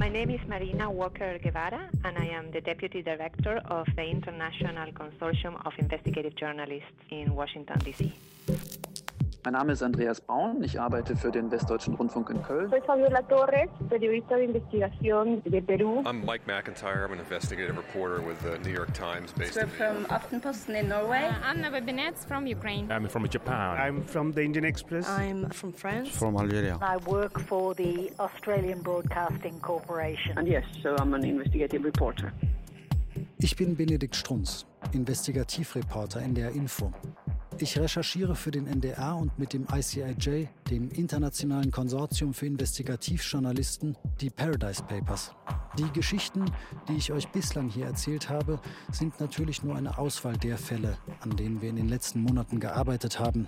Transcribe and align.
My 0.00 0.08
name 0.08 0.30
is 0.30 0.40
Marina 0.48 0.90
Walker 0.90 1.38
Guevara, 1.42 1.90
and 2.06 2.16
I 2.16 2.24
am 2.28 2.50
the 2.52 2.62
Deputy 2.62 3.02
Director 3.02 3.60
of 3.66 3.86
the 3.96 4.02
International 4.02 4.90
Consortium 4.92 5.60
of 5.66 5.74
Investigative 5.78 6.34
Journalists 6.36 6.88
in 7.10 7.34
Washington, 7.34 7.78
D.C. 7.80 8.10
Mein 9.42 9.54
Name 9.54 9.72
ist 9.72 9.82
Andreas 9.82 10.20
Braun, 10.20 10.62
ich 10.62 10.78
arbeite 10.78 11.16
für 11.16 11.30
den 11.30 11.50
Westdeutschen 11.50 11.94
Rundfunk 11.94 12.28
in 12.28 12.42
Köln. 12.42 12.68
Soy 12.68 12.82
Fabiola 12.82 13.22
Torres, 13.22 13.70
periodista 13.88 14.36
de 14.36 14.44
investigación 14.44 15.42
de 15.44 15.62
Perú. 15.62 16.02
I'm 16.04 16.22
Mike 16.26 16.44
McIntyre. 16.46 17.06
I'm 17.06 17.12
an 17.14 17.20
investigative 17.20 17.74
reporter 17.74 18.20
with 18.20 18.36
the 18.42 18.58
New 18.58 18.74
York 18.74 18.92
Times 18.92 19.32
based 19.32 19.56
We're 19.56 19.62
in 19.62 19.70
from 19.70 20.04
Aftenposten 20.10 20.74
in 20.74 20.88
Norway. 20.90 21.24
Uh, 21.24 21.48
I'm 21.48 21.62
Neva 21.62 21.80
Benetz 21.80 22.26
from 22.28 22.46
Ukraine. 22.46 22.92
I'm 22.92 23.08
from 23.08 23.26
Japan. 23.30 23.78
I'm 23.78 24.04
from 24.04 24.32
the 24.32 24.42
Indian 24.42 24.66
Express. 24.66 25.08
I'm 25.08 25.48
from 25.48 25.72
France. 25.72 26.10
From 26.10 26.36
Algeria. 26.36 26.76
I 26.82 26.98
work 27.06 27.40
for 27.40 27.74
the 27.74 28.12
Australian 28.18 28.82
Broadcasting 28.82 29.58
Corporation. 29.60 30.36
And 30.36 30.46
yes, 30.46 30.64
so 30.82 30.96
I'm 30.98 31.14
an 31.14 31.24
investigative 31.24 31.82
reporter. 31.82 32.30
Ich 33.38 33.56
bin 33.56 33.74
Benedikt 33.74 34.16
Strunz, 34.16 34.66
Investigativreporter 34.92 36.20
NDR 36.20 36.54
Info. 36.54 36.92
Ich 37.62 37.78
recherchiere 37.78 38.36
für 38.36 38.50
den 38.50 38.66
NDR 38.66 39.16
und 39.16 39.38
mit 39.38 39.52
dem 39.52 39.66
ICIJ, 39.70 40.48
dem 40.70 40.88
Internationalen 40.92 41.70
Konsortium 41.70 42.32
für 42.32 42.46
Investigativjournalisten, 42.46 43.98
die 44.18 44.30
Paradise 44.30 44.82
Papers. 44.82 45.34
Die 45.76 45.92
Geschichten, 45.92 46.46
die 46.88 46.94
ich 46.94 47.12
euch 47.12 47.28
bislang 47.28 47.68
hier 47.68 47.84
erzählt 47.84 48.30
habe, 48.30 48.60
sind 48.90 49.20
natürlich 49.20 49.62
nur 49.62 49.76
eine 49.76 49.98
Auswahl 49.98 50.38
der 50.38 50.56
Fälle, 50.56 50.96
an 51.20 51.36
denen 51.36 51.60
wir 51.60 51.68
in 51.68 51.76
den 51.76 51.90
letzten 51.90 52.22
Monaten 52.22 52.60
gearbeitet 52.60 53.20
haben. 53.20 53.46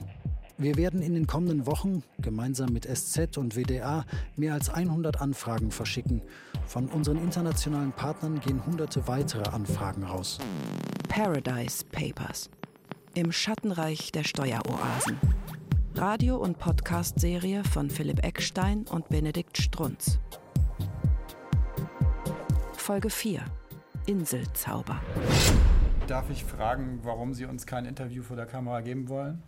Wir 0.58 0.76
werden 0.76 1.00
in 1.00 1.14
den 1.14 1.26
kommenden 1.26 1.64
Wochen 1.64 2.02
gemeinsam 2.18 2.70
mit 2.70 2.84
SZ 2.84 3.38
und 3.38 3.56
WDA 3.56 4.04
mehr 4.36 4.52
als 4.52 4.68
100 4.68 5.22
Anfragen 5.22 5.70
verschicken. 5.70 6.20
Von 6.66 6.88
unseren 6.88 7.16
internationalen 7.16 7.92
Partnern 7.92 8.40
gehen 8.40 8.64
hunderte 8.66 9.08
weitere 9.08 9.48
Anfragen 9.48 10.04
raus. 10.04 10.38
Paradise 11.08 11.82
Papers. 11.91 12.50
Im 13.14 13.30
Schattenreich 13.32 14.12
der 14.12 14.24
Steueroasen. 14.24 15.18
Radio- 15.94 16.36
und 16.36 16.58
Podcast-Serie 16.58 17.62
von 17.64 17.91
Philipp 17.91 18.24
Eckstein 18.24 18.84
und 18.91 19.08
Benedikt 19.08 19.58
Strunz. 19.58 20.19
Folge 22.72 23.10
4. 23.10 23.44
Inselzauber. 24.06 25.00
Darf 26.06 26.30
ich 26.30 26.44
fragen, 26.44 27.00
warum 27.02 27.34
Sie 27.34 27.44
uns 27.44 27.66
kein 27.66 27.84
Interview 27.84 28.22
vor 28.22 28.36
der 28.36 28.46
Kamera 28.46 28.80
geben 28.80 29.08
wollen? 29.08 29.42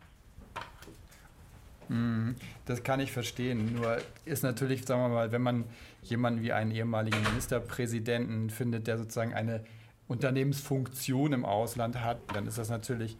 Hm, 1.89 2.37
Das 2.67 2.83
kann 2.83 3.01
ich 3.01 3.13
verstehen. 3.13 3.75
Nur 3.75 3.99
ist 4.25 4.43
natürlich, 4.43 4.85
sagen 4.85 5.03
wir 5.03 5.09
mal, 5.09 5.33
wenn 5.33 5.43
man 5.43 5.65
jemanden 6.03 6.43
wie 6.43 6.53
einen 6.53 6.71
ehemaligen 6.71 7.23
Ministerpräsidenten 7.23 8.51
findet, 8.51 8.87
der 8.87 8.99
sozusagen 8.99 9.35
eine 9.35 9.65
Unternehmensfunktion 10.07 11.33
im 11.33 11.45
Ausland 11.47 12.01
hat, 12.03 12.19
dann 12.35 12.47
ist 12.47 12.59
das 12.59 12.69
natürlich 12.69 13.17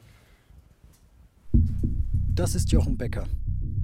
Das 2.35 2.57
ist 2.57 2.73
Jochen 2.73 2.99
Becker, 2.99 3.29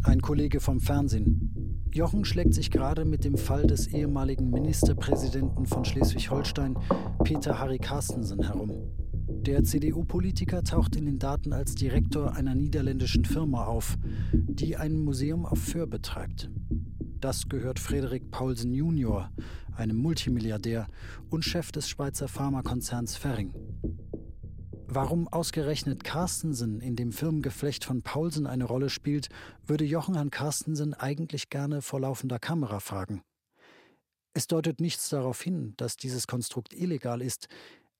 ein 0.03 0.21
Kollege 0.21 0.59
vom 0.59 0.81
Fernsehen. 0.81 1.85
Jochen 1.93 2.25
schlägt 2.25 2.53
sich 2.53 2.73
gerade 2.73 3.05
mit 3.05 3.23
dem 3.23 3.39
Fall 3.39 3.65
des 3.65 3.87
ehemaligen 3.87 4.51
Ministerpräsidenten 4.51 5.67
von 5.67 5.85
Schleswig-Holstein, 5.85 6.77
Peter 7.23 7.61
Harry 7.61 7.79
Carstensen, 7.79 8.43
herum. 8.43 8.73
Der 9.29 9.63
CDU-Politiker 9.63 10.65
taucht 10.65 10.97
in 10.97 11.05
den 11.05 11.21
Daten 11.21 11.53
als 11.53 11.77
Direktor 11.77 12.35
einer 12.35 12.57
niederländischen 12.57 13.25
Firma 13.25 13.67
auf, 13.67 13.97
die 14.33 14.77
ein 14.77 14.99
Museum 14.99 15.47
auf 15.47 15.61
Föhr 15.61 15.87
betreibt. 15.87 16.51
Das 17.21 17.49
gehört 17.49 17.79
Frederik 17.79 18.33
Paulsen 18.33 18.75
Junior, 18.75 19.31
einem 19.77 19.99
Multimilliardär 19.99 20.89
und 21.29 21.45
Chef 21.45 21.71
des 21.71 21.89
Schweizer 21.89 22.27
Pharmakonzerns 22.27 23.17
Ferring. 23.17 23.55
Warum 24.93 25.29
ausgerechnet 25.29 26.03
Carstensen 26.03 26.81
in 26.81 26.97
dem 26.97 27.13
Firmengeflecht 27.13 27.85
von 27.85 28.03
Paulsen 28.03 28.49
eine 28.49 28.65
Rolle 28.65 28.91
spielt, 28.91 29.29
würde 29.65 29.85
Jochen 29.85 30.17
Herrn 30.17 30.33
Carstensen 30.33 30.95
eigentlich 30.95 31.49
gerne 31.49 31.81
vor 31.81 32.01
laufender 32.01 32.41
Kamera 32.41 32.81
fragen. 32.81 33.23
Es 34.35 34.49
deutet 34.49 34.81
nichts 34.81 35.09
darauf 35.09 35.41
hin, 35.41 35.75
dass 35.77 35.97
dieses 35.97 36.27
Konstrukt 36.27 36.75
illegal 36.75 37.23
ist, 37.23 37.47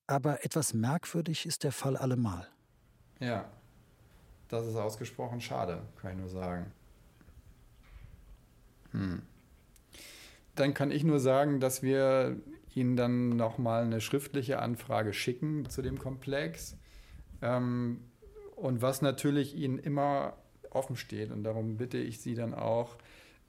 aber 0.09 0.45
etwas 0.45 0.75
merkwürdig 0.75 1.47
ist 1.47 1.63
der 1.63 1.71
Fall 1.71 1.97
allemal. 1.97 2.49
Ja, 3.21 3.49
das 4.49 4.67
ist 4.67 4.75
ausgesprochen 4.75 5.41
schade, 5.41 5.83
kann 6.03 6.15
ich 6.15 6.19
nur 6.19 6.29
sagen. 6.29 6.73
Hm. 8.91 9.23
Dann 10.57 10.75
kann 10.75 10.91
ich 10.91 11.05
nur 11.05 11.21
sagen, 11.21 11.61
dass 11.61 11.85
wir 11.85 12.37
Ihnen 12.75 12.97
dann 12.97 13.31
nochmal 13.31 13.85
eine 13.85 14.01
schriftliche 14.01 14.61
Anfrage 14.61 15.13
schicken 15.13 15.69
zu 15.69 15.83
dem 15.83 15.99
Komplex. 15.99 16.77
Ähm, 17.43 18.01
und 18.57 18.83
was 18.83 19.03
natürlich 19.03 19.57
Ihnen 19.57 19.79
immer 19.79 20.35
offen 20.71 20.97
steht, 20.97 21.31
und 21.31 21.45
darum 21.45 21.77
bitte 21.77 21.99
ich 21.99 22.21
Sie 22.21 22.35
dann 22.35 22.55
auch, 22.55 22.97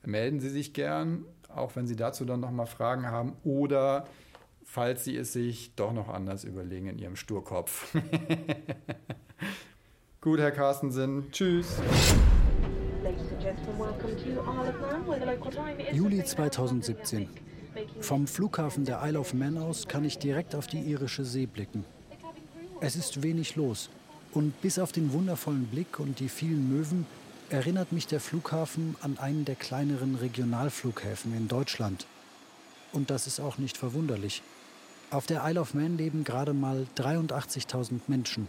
melden 0.03 0.39
Sie 0.39 0.49
sich 0.49 0.73
gern, 0.73 1.25
auch 1.49 1.75
wenn 1.75 1.85
Sie 1.85 1.95
dazu 1.95 2.25
dann 2.25 2.39
nochmal 2.39 2.65
Fragen 2.65 3.07
haben 3.07 3.35
oder 3.43 4.07
falls 4.63 5.03
Sie 5.03 5.17
es 5.17 5.33
sich 5.33 5.75
doch 5.75 5.93
noch 5.93 6.07
anders 6.07 6.43
überlegen 6.43 6.87
in 6.87 6.97
Ihrem 6.97 7.15
Sturkopf. 7.15 7.95
Gut, 10.21 10.39
Herr 10.39 10.51
Carstensen. 10.51 11.31
Tschüss. 11.31 11.79
Juli 15.91 16.23
2017. 16.23 17.27
Vom 18.01 18.27
Flughafen 18.27 18.85
der 18.85 19.01
Isle 19.03 19.19
of 19.19 19.33
Man 19.33 19.57
aus 19.57 19.87
kann 19.87 20.03
ich 20.03 20.17
direkt 20.17 20.55
auf 20.55 20.67
die 20.67 20.79
irische 20.79 21.23
See 21.23 21.45
blicken. 21.45 21.85
Es 22.81 22.95
ist 22.95 23.23
wenig 23.23 23.55
los 23.55 23.89
und 24.33 24.59
bis 24.61 24.79
auf 24.79 24.91
den 24.91 25.13
wundervollen 25.13 25.67
Blick 25.67 25.99
und 25.99 26.19
die 26.19 26.29
vielen 26.29 26.69
Möwen 26.69 27.05
erinnert 27.49 27.91
mich 27.91 28.07
der 28.07 28.19
Flughafen 28.19 28.95
an 29.01 29.17
einen 29.17 29.45
der 29.45 29.55
kleineren 29.55 30.15
Regionalflughäfen 30.15 31.35
in 31.35 31.47
Deutschland. 31.47 32.07
Und 32.93 33.09
das 33.09 33.27
ist 33.27 33.39
auch 33.39 33.57
nicht 33.57 33.77
verwunderlich. 33.77 34.41
Auf 35.09 35.25
der 35.25 35.43
Isle 35.45 35.61
of 35.61 35.73
Man 35.73 35.97
leben 35.97 36.23
gerade 36.23 36.53
mal 36.53 36.87
83.000 36.97 38.01
Menschen. 38.07 38.47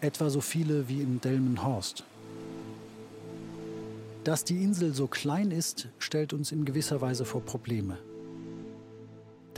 Etwa 0.00 0.30
so 0.30 0.40
viele 0.40 0.88
wie 0.88 1.00
in 1.00 1.20
Delmenhorst. 1.20 2.04
Dass 4.24 4.44
die 4.44 4.62
Insel 4.62 4.94
so 4.94 5.06
klein 5.06 5.50
ist, 5.50 5.88
stellt 5.98 6.32
uns 6.34 6.52
in 6.52 6.64
gewisser 6.64 7.00
Weise 7.00 7.24
vor 7.24 7.40
Probleme. 7.40 7.98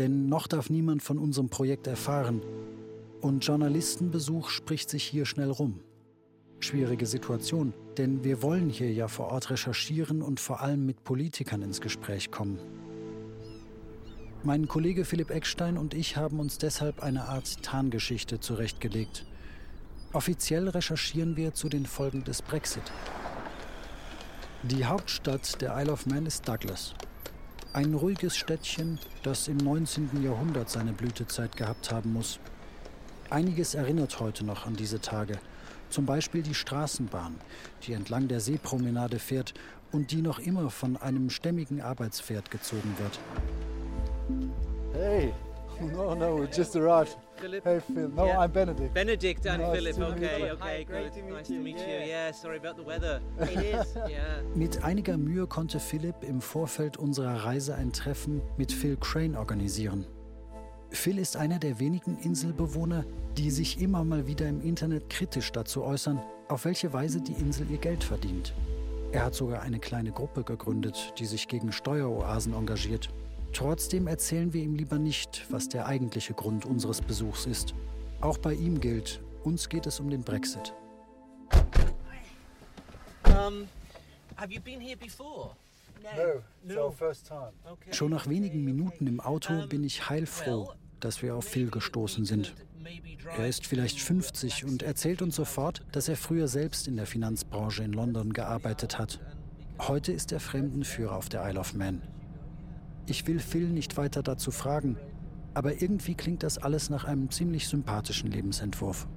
Denn 0.03 0.29
noch 0.29 0.49
darf 0.49 0.69
niemand 0.69 1.01
von 1.01 1.17
unserem 1.17 1.49
Projekt 1.49 1.87
erfahren. 1.87 2.43
Und 3.21 3.47
Journalistenbesuch 3.47 4.51
spricht 4.51 4.91
sich 4.91 5.05
hier 5.05 5.27
schnell 5.27 5.49
rum. 5.49 5.79
Schwierige 6.59 7.07
Situation, 7.07 7.73
denn 7.97 8.25
wir 8.25 8.43
wollen 8.43 8.69
hier 8.69 8.93
ja 8.93 9.07
vor 9.07 9.29
Ort 9.29 9.51
recherchieren 9.51 10.21
und 10.21 10.41
vor 10.41 10.61
allem 10.61 10.87
mit 10.87 11.05
Politikern 11.05 11.63
ins 11.63 11.81
Gespräch 11.81 12.33
kommen. 12.33 12.59
Mein 14.43 14.67
Kollege 14.67 15.05
Philipp 15.05 15.31
Eckstein 15.31 15.79
und 15.79 15.95
ich 15.95 16.17
haben 16.17 16.41
uns 16.41 16.59
deshalb 16.59 17.01
eine 17.01 17.29
Art 17.29 17.63
Tarngeschichte 17.63 18.41
zurechtgelegt. 18.41 19.25
Offiziell 20.13 20.69
recherchieren 20.69 21.37
wir 21.37 21.55
zu 21.55 21.69
den 21.69 21.87
Folgen 21.87 22.25
des 22.25 22.43
Brexit. 22.43 22.91
Die 24.65 24.85
Hauptstadt 24.85 25.63
der 25.63 25.81
Isle 25.81 25.93
of 25.93 26.07
Man 26.07 26.27
ist 26.27 26.49
Douglas. 26.49 26.93
Ein 27.75 27.95
ruhiges 27.95 28.37
Städtchen, 28.37 28.99
das 29.23 29.49
im 29.49 29.57
19. 29.57 30.23
Jahrhundert 30.23 30.69
seine 30.69 30.93
Blütezeit 30.93 31.57
gehabt 31.57 31.91
haben 31.91 32.13
muss. 32.13 32.39
Einiges 33.31 33.75
erinnert 33.75 34.21
heute 34.21 34.45
noch 34.45 34.67
an 34.67 34.77
diese 34.77 35.01
Tage. 35.01 35.39
Zum 35.89 36.05
Beispiel 36.05 36.43
die 36.43 36.55
Straßenbahn, 36.55 37.35
die 37.85 37.95
entlang 37.95 38.29
der 38.29 38.41
Seepromenade 38.41 39.19
fährt 39.19 39.55
und 39.91 40.11
die 40.11 40.21
noch 40.21 40.39
immer 40.39 40.69
von 40.69 40.99
einem 40.99 41.31
stämmigen 41.31 41.81
Arbeitspferd 41.81 42.51
gezogen 42.51 42.95
wird. 42.99 43.19
Hey, 44.93 45.33
no, 45.81 46.15
no, 46.19 46.37
we 46.37 46.47
just 46.49 46.77
arrived. 46.77 47.17
Philip? 47.37 47.65
Hey, 47.65 47.81
Phil. 47.81 48.09
No, 48.11 48.27
Yeah. 48.27 48.39
I'm 48.41 48.51
Benedict. 48.53 48.95
Benedict 48.95 49.47
and 49.47 49.63
Nice 49.63 49.75
Philip. 49.77 49.99
Okay, 50.17 50.51
okay, 50.53 50.57
Hi, 50.61 50.83
great 50.85 51.05
good. 51.05 51.13
to 51.15 51.23
meet 51.23 51.35
nice 51.35 51.47
to 51.49 51.55
meet 51.55 51.79
you. 51.79 51.87
Yeah. 51.87 52.05
Yeah, 52.07 52.33
sorry 52.33 52.59
about 52.59 52.77
the 52.77 52.85
weather. 52.85 53.21
It 53.41 53.59
is, 53.59 53.95
yeah. 54.09 54.43
Mit 54.55 54.85
einiger 54.85 55.17
Mühe 55.17 55.47
konnte 55.47 55.81
Philipp 55.81 56.23
im 56.23 56.41
Vorfeld 56.41 56.97
unserer 56.97 57.45
Reise 57.45 57.75
ein 57.75 57.93
Treffen 57.93 58.43
mit 58.57 58.71
Phil 58.73 58.97
Crane 58.97 59.37
organisieren. 59.37 60.07
Phil 60.91 61.19
ist 61.19 61.37
einer 61.37 61.59
der 61.59 61.79
wenigen 61.81 62.19
Inselbewohner, 62.19 63.05
die 63.39 63.51
sich 63.51 63.81
immer 63.81 64.05
mal 64.05 64.27
wieder 64.27 64.47
im 64.47 64.61
Internet 64.61 65.09
kritisch 65.09 65.51
dazu 65.51 65.83
äußern, 65.85 66.21
auf 66.49 66.65
welche 66.67 66.93
Weise 66.93 67.21
die 67.23 67.33
Insel 67.33 67.71
ihr 67.71 67.79
Geld 67.79 68.05
verdient. 68.05 68.53
Er 69.11 69.25
hat 69.25 69.35
sogar 69.35 69.63
eine 69.63 69.79
kleine 69.79 70.13
Gruppe 70.13 70.45
gegründet, 70.45 71.15
die 71.19 71.25
sich 71.27 71.49
gegen 71.49 71.73
Steueroasen 71.73 72.53
engagiert. 72.55 73.09
Trotzdem 73.53 74.07
erzählen 74.07 74.53
wir 74.53 74.63
ihm 74.63 74.75
lieber 74.75 74.99
nicht, 74.99 75.47
was 75.51 75.69
der 75.69 75.87
eigentliche 75.87 76.35
Grund 76.35 76.65
unseres 76.65 77.01
Besuchs 77.01 77.47
ist. 77.47 77.75
Auch 78.21 78.39
bei 78.39 78.55
ihm 78.55 78.81
gilt, 78.81 79.21
uns 79.45 79.69
geht 79.69 79.87
es 79.87 80.01
um 80.01 80.09
den 80.11 80.23
Brexit. 80.23 80.75
Um, 83.25 83.69
have 84.37 84.53
you 84.53 84.61
been 84.61 84.81
here 84.81 84.97
before? 84.97 85.51
Schon 87.91 88.11
nach 88.11 88.29
wenigen 88.29 88.65
Minuten 88.65 89.07
im 89.07 89.21
Auto 89.21 89.67
bin 89.69 89.85
ich 89.85 90.09
heilfroh, 90.09 90.73
dass 91.01 91.23
wir 91.23 91.37
auf 91.37 91.45
Phil 91.45 91.71
gestoßen 91.71 92.25
sind. 92.25 92.55
Er 93.37 93.47
ist 93.47 93.67
vielleicht 93.67 94.01
50 94.01 94.65
und 94.65 94.83
erzählt 94.83 95.23
uns 95.23 95.37
sofort, 95.37 95.83
dass 95.93 96.09
er 96.09 96.17
früher 96.17 96.49
selbst 96.49 96.89
in 96.89 96.97
der 96.97 97.07
Finanzbranche 97.07 97.85
in 97.85 97.93
London 97.93 98.33
gearbeitet 98.33 98.99
hat. 98.99 99.21
Heute 99.79 100.13
ist 100.13 100.33
er 100.33 100.41
Fremdenführer 100.41 101.17
auf 101.17 101.29
der 101.29 101.49
Isle 101.49 101.61
of 101.61 101.75
Man. 101.75 102.03
Ich 103.07 103.27
will 103.27 103.41
Phil 103.41 103.69
nicht 103.69 103.97
weiter 103.97 104.23
dazu 104.23 104.51
fragen, 104.53 104.97
aber 105.55 105.83
irgendwie 105.83 106.15
klingt 106.15 106.43
das 106.43 106.59
alles 106.59 106.89
nach 106.89 107.05
einem 107.05 107.31
ziemlich 107.31 107.67
sympathischen 107.69 108.31
Lebensentwurf. 108.31 109.09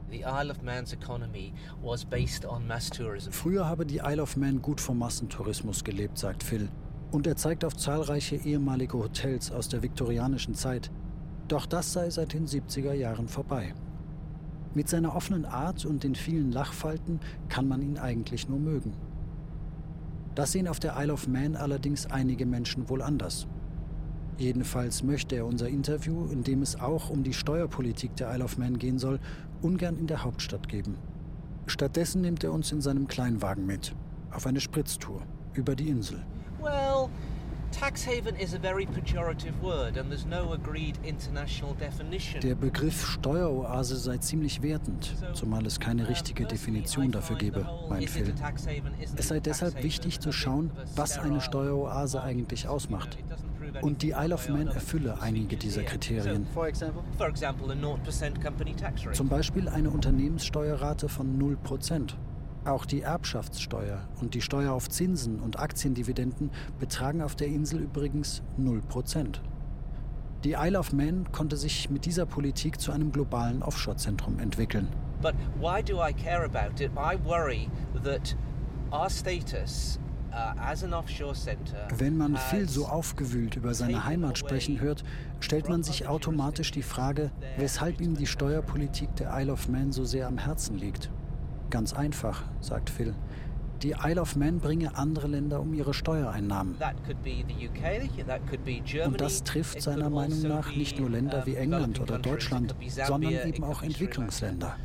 Früher 3.31 3.67
habe 3.67 3.85
die 3.85 4.01
Isle 4.03 4.21
of 4.23 4.37
Man 4.37 4.61
gut 4.61 4.81
vom 4.81 4.97
Massentourismus 4.97 5.83
gelebt, 5.83 6.17
sagt 6.17 6.43
Phil. 6.43 6.69
Und 7.11 7.27
er 7.27 7.35
zeigt 7.35 7.63
auf 7.63 7.77
zahlreiche 7.77 8.35
ehemalige 8.35 8.97
Hotels 8.97 9.51
aus 9.51 9.69
der 9.69 9.83
viktorianischen 9.83 10.55
Zeit. 10.55 10.91
Doch 11.47 11.65
das 11.65 11.93
sei 11.93 12.09
seit 12.09 12.33
den 12.33 12.47
70er 12.47 12.93
Jahren 12.93 13.27
vorbei. 13.27 13.73
Mit 14.73 14.89
seiner 14.89 15.15
offenen 15.15 15.45
Art 15.45 15.85
und 15.85 16.03
den 16.03 16.15
vielen 16.15 16.51
Lachfalten 16.51 17.19
kann 17.47 17.67
man 17.67 17.81
ihn 17.81 17.97
eigentlich 17.97 18.49
nur 18.49 18.59
mögen. 18.59 18.93
Das 20.33 20.51
sehen 20.51 20.67
auf 20.67 20.79
der 20.81 20.95
Isle 20.97 21.13
of 21.13 21.27
Man 21.27 21.55
allerdings 21.55 22.07
einige 22.07 22.45
Menschen 22.45 22.89
wohl 22.89 23.01
anders. 23.01 23.47
Jedenfalls 24.37 25.01
möchte 25.01 25.35
er 25.35 25.45
unser 25.45 25.69
Interview, 25.69 26.25
in 26.25 26.43
dem 26.43 26.61
es 26.61 26.79
auch 26.79 27.09
um 27.09 27.23
die 27.23 27.33
Steuerpolitik 27.33 28.15
der 28.17 28.33
Isle 28.33 28.43
of 28.43 28.57
Man 28.57 28.77
gehen 28.77 28.99
soll, 28.99 29.19
ungern 29.61 29.97
in 29.97 30.07
der 30.07 30.23
Hauptstadt 30.23 30.67
geben. 30.67 30.97
Stattdessen 31.67 32.21
nimmt 32.21 32.43
er 32.43 32.51
uns 32.51 32.71
in 32.71 32.81
seinem 32.81 33.07
Kleinwagen 33.07 33.65
mit, 33.65 33.95
auf 34.31 34.45
eine 34.45 34.59
Spritztour 34.59 35.21
über 35.53 35.75
die 35.75 35.87
Insel. 35.87 36.21
Well, 36.61 37.09
tax 37.71 38.05
haven 38.05 38.35
is 38.35 38.53
a 38.53 38.59
very 38.59 38.85
pejorative 38.85 39.53
word 39.61 39.97
and 39.97 40.09
there's 40.09 40.25
no 40.25 40.53
agreed 40.53 40.99
international 41.03 41.73
definition. 41.75 42.41
Der 42.41 42.55
Begriff 42.55 43.05
Steueroase 43.07 43.95
sei 43.97 44.17
ziemlich 44.17 44.61
wertend, 44.61 45.15
zumal 45.33 45.65
es 45.65 45.79
keine 45.79 46.07
richtige 46.09 46.45
Definition 46.45 47.11
dafür 47.11 47.37
gebe, 47.37 47.65
meint 47.89 48.09
Phil. 48.09 48.33
Es 49.15 49.29
sei 49.29 49.39
deshalb 49.39 49.81
wichtig 49.81 50.19
zu 50.19 50.31
schauen, 50.31 50.71
was 50.95 51.17
eine 51.17 51.39
Steueroase 51.39 52.21
eigentlich 52.21 52.67
ausmacht. 52.67 53.17
Und 53.81 54.01
die 54.01 54.11
Isle 54.11 54.33
of 54.33 54.49
Man 54.49 54.67
erfülle 54.67 55.21
einige 55.21 55.57
dieser 55.57 55.83
Kriterien. 55.83 56.47
Zum 59.13 59.29
Beispiel 59.29 59.69
eine 59.69 59.89
Unternehmenssteuerrate 59.89 61.09
von 61.09 61.39
0%. 61.39 62.13
Auch 62.65 62.85
die 62.85 63.01
Erbschaftssteuer 63.01 64.07
und 64.21 64.33
die 64.33 64.41
Steuer 64.41 64.73
auf 64.73 64.89
Zinsen 64.89 65.39
und 65.39 65.59
Aktiendividenden 65.59 66.49
betragen 66.79 67.21
auf 67.21 67.35
der 67.35 67.47
Insel 67.47 67.81
übrigens 67.81 68.41
0%. 68.59 69.39
Die 70.43 70.53
Isle 70.53 70.77
of 70.77 70.91
Man 70.93 71.31
konnte 71.31 71.57
sich 71.57 71.89
mit 71.89 72.05
dieser 72.05 72.25
Politik 72.25 72.79
zu 72.79 72.91
einem 72.91 73.11
globalen 73.11 73.61
Offshore-Zentrum 73.61 74.39
entwickeln. 74.39 74.87
But 75.21 75.33
why 75.59 75.81
do 75.81 75.99
I 76.03 76.13
care 76.13 76.43
about 76.43 76.83
it? 76.83 76.91
I 76.95 77.17
worry 77.23 77.67
that 78.03 78.35
our 78.91 79.09
status 79.09 79.99
wenn 81.97 82.17
man 82.17 82.37
viel 82.37 82.67
so 82.67 82.85
aufgewühlt 82.85 83.55
über 83.55 83.73
seine 83.73 84.05
Heimat 84.05 84.37
sprechen 84.37 84.79
hört, 84.79 85.03
stellt 85.39 85.69
man 85.69 85.83
sich 85.83 86.07
automatisch 86.07 86.71
die 86.71 86.83
Frage, 86.83 87.31
weshalb 87.57 88.01
ihm 88.01 88.15
die 88.15 88.27
Steuerpolitik 88.27 89.15
der 89.15 89.31
Isle 89.39 89.53
of 89.53 89.69
Man 89.69 89.91
so 89.91 90.03
sehr 90.03 90.27
am 90.27 90.37
Herzen 90.37 90.77
liegt. 90.77 91.11
Ganz 91.69 91.93
einfach, 91.93 92.43
sagt 92.59 92.89
Phil. 92.89 93.15
Die 93.81 93.95
Isle 94.01 94.21
of 94.21 94.35
Man 94.35 94.59
bringe 94.59 94.97
andere 94.97 95.27
Länder 95.27 95.59
um 95.59 95.73
ihre 95.73 95.93
Steuereinnahmen. 95.93 96.75
Und 99.05 99.21
das 99.21 99.43
trifft 99.43 99.81
seiner 99.81 100.05
also 100.05 100.15
Meinung 100.15 100.41
nach 100.43 100.75
nicht 100.75 100.99
nur 100.99 101.09
Länder 101.09 101.45
wie 101.45 101.55
England 101.55 101.99
oder 101.99 102.17
Deutschland, 102.17 102.75
sondern 102.87 103.33
eben 103.47 103.63
auch 103.63 103.83
Entwicklungsländer. 103.83 104.75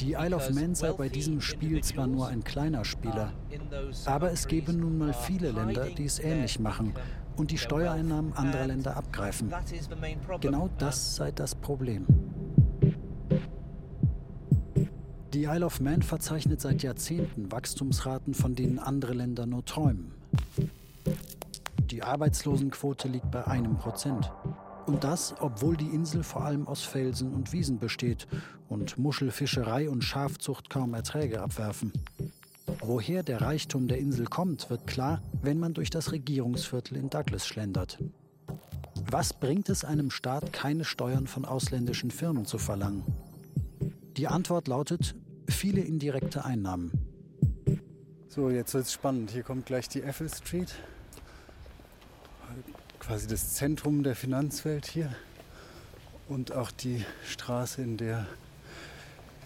Die 0.00 0.12
Isle 0.12 0.36
of 0.36 0.50
Man 0.50 0.74
sei 0.74 0.92
bei 0.92 1.08
diesem 1.08 1.40
Spiel 1.40 1.82
zwar 1.82 2.06
nur 2.06 2.28
ein 2.28 2.42
kleiner 2.42 2.84
Spieler, 2.84 3.32
aber 4.06 4.32
es 4.32 4.48
gebe 4.48 4.72
nun 4.72 4.98
mal 4.98 5.12
viele 5.12 5.52
Länder, 5.52 5.86
die 5.86 6.04
es 6.04 6.18
ähnlich 6.18 6.58
machen 6.58 6.94
und 7.36 7.50
die 7.50 7.58
Steuereinnahmen 7.58 8.32
anderer 8.34 8.66
Länder 8.66 8.96
abgreifen. 8.96 9.52
Genau 10.40 10.68
das 10.78 11.16
sei 11.16 11.30
das 11.30 11.54
Problem. 11.54 12.06
Die 15.32 15.44
Isle 15.44 15.66
of 15.66 15.80
Man 15.80 16.02
verzeichnet 16.02 16.60
seit 16.60 16.82
Jahrzehnten 16.84 17.50
Wachstumsraten, 17.50 18.34
von 18.34 18.54
denen 18.54 18.78
andere 18.78 19.14
Länder 19.14 19.46
nur 19.46 19.64
träumen. 19.64 20.12
Die 21.90 22.02
Arbeitslosenquote 22.02 23.08
liegt 23.08 23.30
bei 23.30 23.44
einem 23.46 23.76
Prozent. 23.76 24.30
Und 24.86 25.04
das, 25.04 25.34
obwohl 25.40 25.76
die 25.76 25.88
Insel 25.88 26.22
vor 26.22 26.44
allem 26.44 26.68
aus 26.68 26.82
Felsen 26.82 27.32
und 27.32 27.52
Wiesen 27.52 27.78
besteht 27.78 28.26
und 28.68 28.98
Muschelfischerei 28.98 29.88
und 29.88 30.04
Schafzucht 30.04 30.68
kaum 30.68 30.94
Erträge 30.94 31.40
abwerfen. 31.40 31.92
Woher 32.80 33.22
der 33.22 33.40
Reichtum 33.40 33.88
der 33.88 33.98
Insel 33.98 34.26
kommt, 34.26 34.68
wird 34.68 34.86
klar, 34.86 35.22
wenn 35.42 35.58
man 35.58 35.74
durch 35.74 35.90
das 35.90 36.12
Regierungsviertel 36.12 36.96
in 36.96 37.08
Douglas 37.08 37.46
schlendert. 37.46 37.98
Was 39.10 39.32
bringt 39.32 39.68
es 39.68 39.84
einem 39.84 40.10
Staat, 40.10 40.52
keine 40.52 40.84
Steuern 40.84 41.26
von 41.26 41.44
ausländischen 41.44 42.10
Firmen 42.10 42.46
zu 42.46 42.58
verlangen? 42.58 43.04
Die 44.16 44.28
Antwort 44.28 44.68
lautet 44.68 45.14
viele 45.48 45.80
indirekte 45.80 46.44
Einnahmen. 46.44 46.92
So, 48.28 48.50
jetzt 48.50 48.74
wird 48.74 48.86
es 48.86 48.92
spannend. 48.92 49.30
Hier 49.30 49.42
kommt 49.42 49.66
gleich 49.66 49.88
die 49.88 50.02
Apple 50.02 50.28
Street. 50.28 50.74
Quasi 53.06 53.26
das 53.26 53.52
Zentrum 53.52 54.02
der 54.02 54.16
Finanzwelt 54.16 54.86
hier. 54.86 55.14
Und 56.26 56.52
auch 56.52 56.70
die 56.70 57.04
Straße, 57.26 57.82
in 57.82 57.98
der 57.98 58.26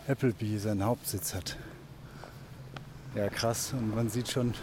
Appleby 0.06 0.58
seinen 0.58 0.84
Hauptsitz 0.84 1.34
hat. 1.34 1.56
Ja, 3.16 3.28
krass. 3.28 3.72
Und 3.72 3.96
man 3.96 4.10
sieht 4.10 4.28
schon, 4.28 4.54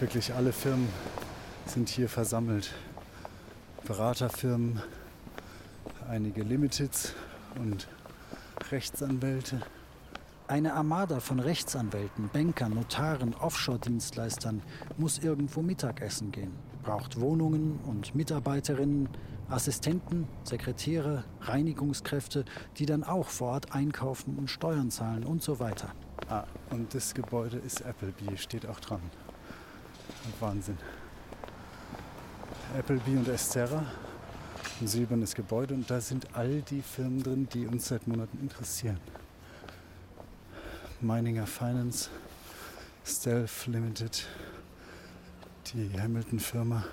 wirklich 0.00 0.32
alle 0.32 0.54
Firmen 0.54 0.88
sind 1.66 1.90
hier 1.90 2.08
versammelt. 2.08 2.72
Beraterfirmen, 3.84 4.80
einige 6.08 6.42
Limiteds 6.42 7.12
und 7.56 7.86
Rechtsanwälte. 8.70 9.60
Eine 10.48 10.72
Armada 10.72 11.20
von 11.20 11.38
Rechtsanwälten, 11.38 12.30
Bankern, 12.32 12.72
Notaren, 12.74 13.34
Offshore-Dienstleistern 13.34 14.62
muss 14.96 15.18
irgendwo 15.18 15.60
Mittagessen 15.60 16.32
gehen, 16.32 16.52
braucht 16.82 17.20
Wohnungen 17.20 17.78
und 17.86 18.14
Mitarbeiterinnen, 18.14 19.08
Assistenten, 19.48 20.26
Sekretäre, 20.44 21.24
Reinigungskräfte, 21.42 22.44
die 22.78 22.86
dann 22.86 23.04
auch 23.04 23.28
vor 23.28 23.52
Ort 23.52 23.72
einkaufen 23.72 24.36
und 24.36 24.50
Steuern 24.50 24.90
zahlen 24.90 25.24
und 25.24 25.42
so 25.42 25.60
weiter. 25.60 25.92
Ah, 26.28 26.44
und 26.70 26.94
das 26.94 27.14
Gebäude 27.14 27.58
ist 27.58 27.84
Appleby, 27.84 28.36
steht 28.36 28.66
auch 28.66 28.80
dran. 28.80 29.00
Wahnsinn. 30.40 30.78
Appleby 32.78 33.16
und 33.16 33.28
Estera, 33.28 33.84
ein 34.80 34.86
silbernes 34.86 35.34
Gebäude 35.34 35.74
und 35.74 35.90
da 35.90 36.00
sind 36.00 36.34
all 36.34 36.62
die 36.62 36.80
Firmen 36.80 37.22
drin, 37.22 37.48
die 37.52 37.66
uns 37.66 37.88
seit 37.88 38.06
Monaten 38.06 38.38
interessieren. 38.40 38.98
Mininger 41.00 41.46
Finance, 41.46 42.08
Stealth 43.04 43.66
Limited, 43.66 44.26
die 45.62 45.90
Hamilton-Firma. 45.98 46.84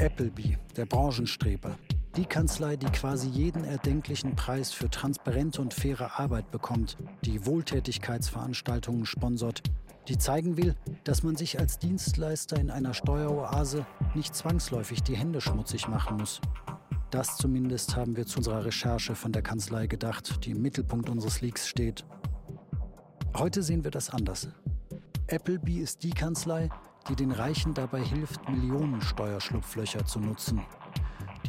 Appleby, 0.00 0.56
der 0.76 0.86
Branchenstreber. 0.86 1.76
Die 2.16 2.24
Kanzlei, 2.24 2.76
die 2.76 2.86
quasi 2.86 3.28
jeden 3.28 3.64
erdenklichen 3.64 4.34
Preis 4.34 4.72
für 4.72 4.90
transparente 4.90 5.60
und 5.60 5.74
faire 5.74 6.18
Arbeit 6.18 6.50
bekommt, 6.50 6.96
die 7.24 7.46
Wohltätigkeitsveranstaltungen 7.46 9.06
sponsort, 9.06 9.62
die 10.08 10.18
zeigen 10.18 10.56
will, 10.56 10.74
dass 11.04 11.22
man 11.22 11.36
sich 11.36 11.58
als 11.60 11.78
Dienstleister 11.78 12.58
in 12.58 12.70
einer 12.70 12.94
Steueroase 12.94 13.86
nicht 14.14 14.34
zwangsläufig 14.34 15.02
die 15.02 15.16
Hände 15.16 15.40
schmutzig 15.40 15.86
machen 15.86 16.16
muss. 16.16 16.40
Das 17.10 17.36
zumindest 17.36 17.96
haben 17.96 18.16
wir 18.16 18.26
zu 18.26 18.38
unserer 18.38 18.64
Recherche 18.64 19.14
von 19.14 19.32
der 19.32 19.42
Kanzlei 19.42 19.86
gedacht, 19.86 20.44
die 20.44 20.52
im 20.52 20.62
Mittelpunkt 20.62 21.08
unseres 21.08 21.40
Leaks 21.40 21.68
steht. 21.68 22.04
Heute 23.36 23.62
sehen 23.62 23.84
wir 23.84 23.90
das 23.90 24.10
anders. 24.10 24.48
Appleby 25.32 25.78
ist 25.78 26.02
die 26.02 26.10
Kanzlei, 26.10 26.68
die 27.08 27.14
den 27.14 27.30
Reichen 27.30 27.72
dabei 27.72 28.02
hilft, 28.02 28.48
Millionen 28.48 29.00
Steuerschlupflöcher 29.00 30.04
zu 30.04 30.18
nutzen. 30.18 30.60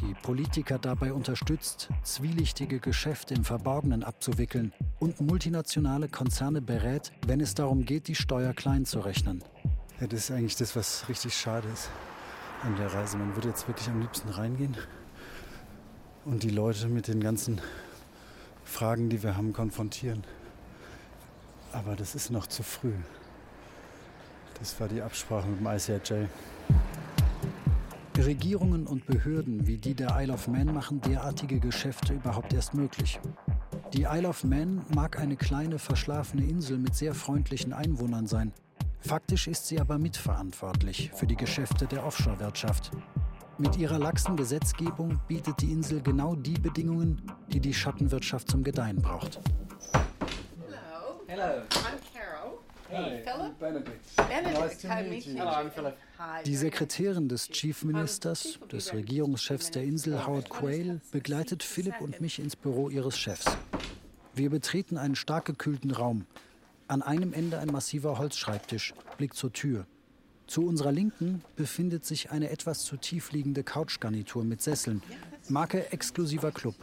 Die 0.00 0.14
Politiker 0.22 0.78
dabei 0.78 1.12
unterstützt, 1.12 1.88
zwielichtige 2.04 2.78
Geschäfte 2.78 3.34
im 3.34 3.44
Verborgenen 3.44 4.04
abzuwickeln 4.04 4.72
und 5.00 5.20
multinationale 5.20 6.08
Konzerne 6.08 6.62
berät, 6.62 7.12
wenn 7.26 7.40
es 7.40 7.54
darum 7.54 7.84
geht, 7.84 8.06
die 8.06 8.14
Steuer 8.14 8.52
klein 8.52 8.84
zu 8.84 9.00
rechnen. 9.00 9.42
Ja, 10.00 10.06
das 10.06 10.20
ist 10.20 10.30
eigentlich 10.30 10.56
das, 10.56 10.76
was 10.76 11.08
richtig 11.08 11.34
schade 11.34 11.68
ist 11.68 11.90
an 12.62 12.76
der 12.76 12.92
Reise. 12.92 13.16
Man 13.16 13.34
würde 13.34 13.48
jetzt 13.48 13.66
wirklich 13.66 13.88
am 13.88 14.00
liebsten 14.00 14.28
reingehen 14.28 14.76
und 16.24 16.44
die 16.44 16.50
Leute 16.50 16.86
mit 16.86 17.08
den 17.08 17.20
ganzen 17.20 17.60
Fragen, 18.64 19.08
die 19.08 19.22
wir 19.24 19.36
haben, 19.36 19.52
konfrontieren. 19.52 20.22
Aber 21.72 21.96
das 21.96 22.14
ist 22.14 22.30
noch 22.30 22.46
zu 22.46 22.62
früh. 22.62 22.94
Das 24.58 24.78
war 24.80 24.88
die 24.88 25.02
Absprache 25.02 25.48
mit 25.48 25.60
dem 25.60 25.66
ICIJ. 25.66 26.26
Regierungen 28.18 28.86
und 28.86 29.06
Behörden 29.06 29.66
wie 29.66 29.78
die 29.78 29.94
der 29.94 30.16
Isle 30.20 30.34
of 30.34 30.46
Man 30.46 30.72
machen 30.72 31.00
derartige 31.00 31.58
Geschäfte 31.58 32.12
überhaupt 32.12 32.52
erst 32.52 32.74
möglich. 32.74 33.18
Die 33.92 34.02
Isle 34.02 34.28
of 34.28 34.44
Man 34.44 34.82
mag 34.94 35.18
eine 35.18 35.36
kleine, 35.36 35.78
verschlafene 35.78 36.44
Insel 36.44 36.78
mit 36.78 36.94
sehr 36.94 37.14
freundlichen 37.14 37.72
Einwohnern 37.72 38.26
sein. 38.26 38.52
Faktisch 39.00 39.48
ist 39.48 39.66
sie 39.66 39.80
aber 39.80 39.98
mitverantwortlich 39.98 41.10
für 41.14 41.26
die 41.26 41.36
Geschäfte 41.36 41.86
der 41.86 42.06
Offshore-Wirtschaft. 42.06 42.92
Mit 43.58 43.76
ihrer 43.76 43.98
laxen 43.98 44.36
Gesetzgebung 44.36 45.20
bietet 45.26 45.60
die 45.60 45.72
Insel 45.72 46.00
genau 46.00 46.36
die 46.36 46.58
Bedingungen, 46.58 47.20
die 47.52 47.60
die 47.60 47.74
Schattenwirtschaft 47.74 48.50
zum 48.50 48.62
Gedeihen 48.62 48.96
braucht. 48.96 49.40
Hello. 51.26 51.62
I'm 51.70 51.98
Carol. 52.12 52.31
Hey, 52.92 53.22
Philip. 53.24 53.58
Benedict. 53.58 54.16
Benedict. 54.16 54.60
Nice 54.60 54.76
to 54.82 54.88
Hi, 54.90 55.02
meet 55.02 55.10
meet 55.10 55.26
you. 55.26 55.32
you. 55.32 55.38
Hello, 55.38 55.50
I'm 55.50 55.70
Philip. 55.70 55.96
Hi. 56.18 56.42
Die 56.44 56.56
Sekretärin 56.56 57.26
des 57.26 57.48
Chief 57.48 57.84
Ministers, 57.84 58.58
des 58.70 58.92
Regierungschefs 58.92 59.70
der 59.70 59.84
Insel, 59.84 60.26
Howard 60.26 60.50
Quayle, 60.50 61.00
begleitet 61.10 61.62
Philipp 61.62 62.02
und 62.02 62.20
mich 62.20 62.38
ins 62.38 62.54
Büro 62.54 62.90
ihres 62.90 63.18
Chefs. 63.18 63.46
Wir 64.34 64.50
betreten 64.50 64.98
einen 64.98 65.14
stark 65.14 65.46
gekühlten 65.46 65.90
Raum. 65.90 66.26
An 66.86 67.00
einem 67.00 67.32
Ende 67.32 67.58
ein 67.60 67.68
massiver 67.68 68.18
Holzschreibtisch, 68.18 68.92
Blick 69.16 69.34
zur 69.34 69.54
Tür. 69.54 69.86
Zu 70.46 70.66
unserer 70.66 70.92
Linken 70.92 71.42
befindet 71.56 72.04
sich 72.04 72.30
eine 72.30 72.50
etwas 72.50 72.80
zu 72.84 72.98
tief 72.98 73.32
liegende 73.32 73.64
Couchgarnitur 73.64 74.44
mit 74.44 74.60
Sesseln, 74.60 75.02
Marke 75.48 75.90
exklusiver 75.92 76.52
Club. 76.52 76.74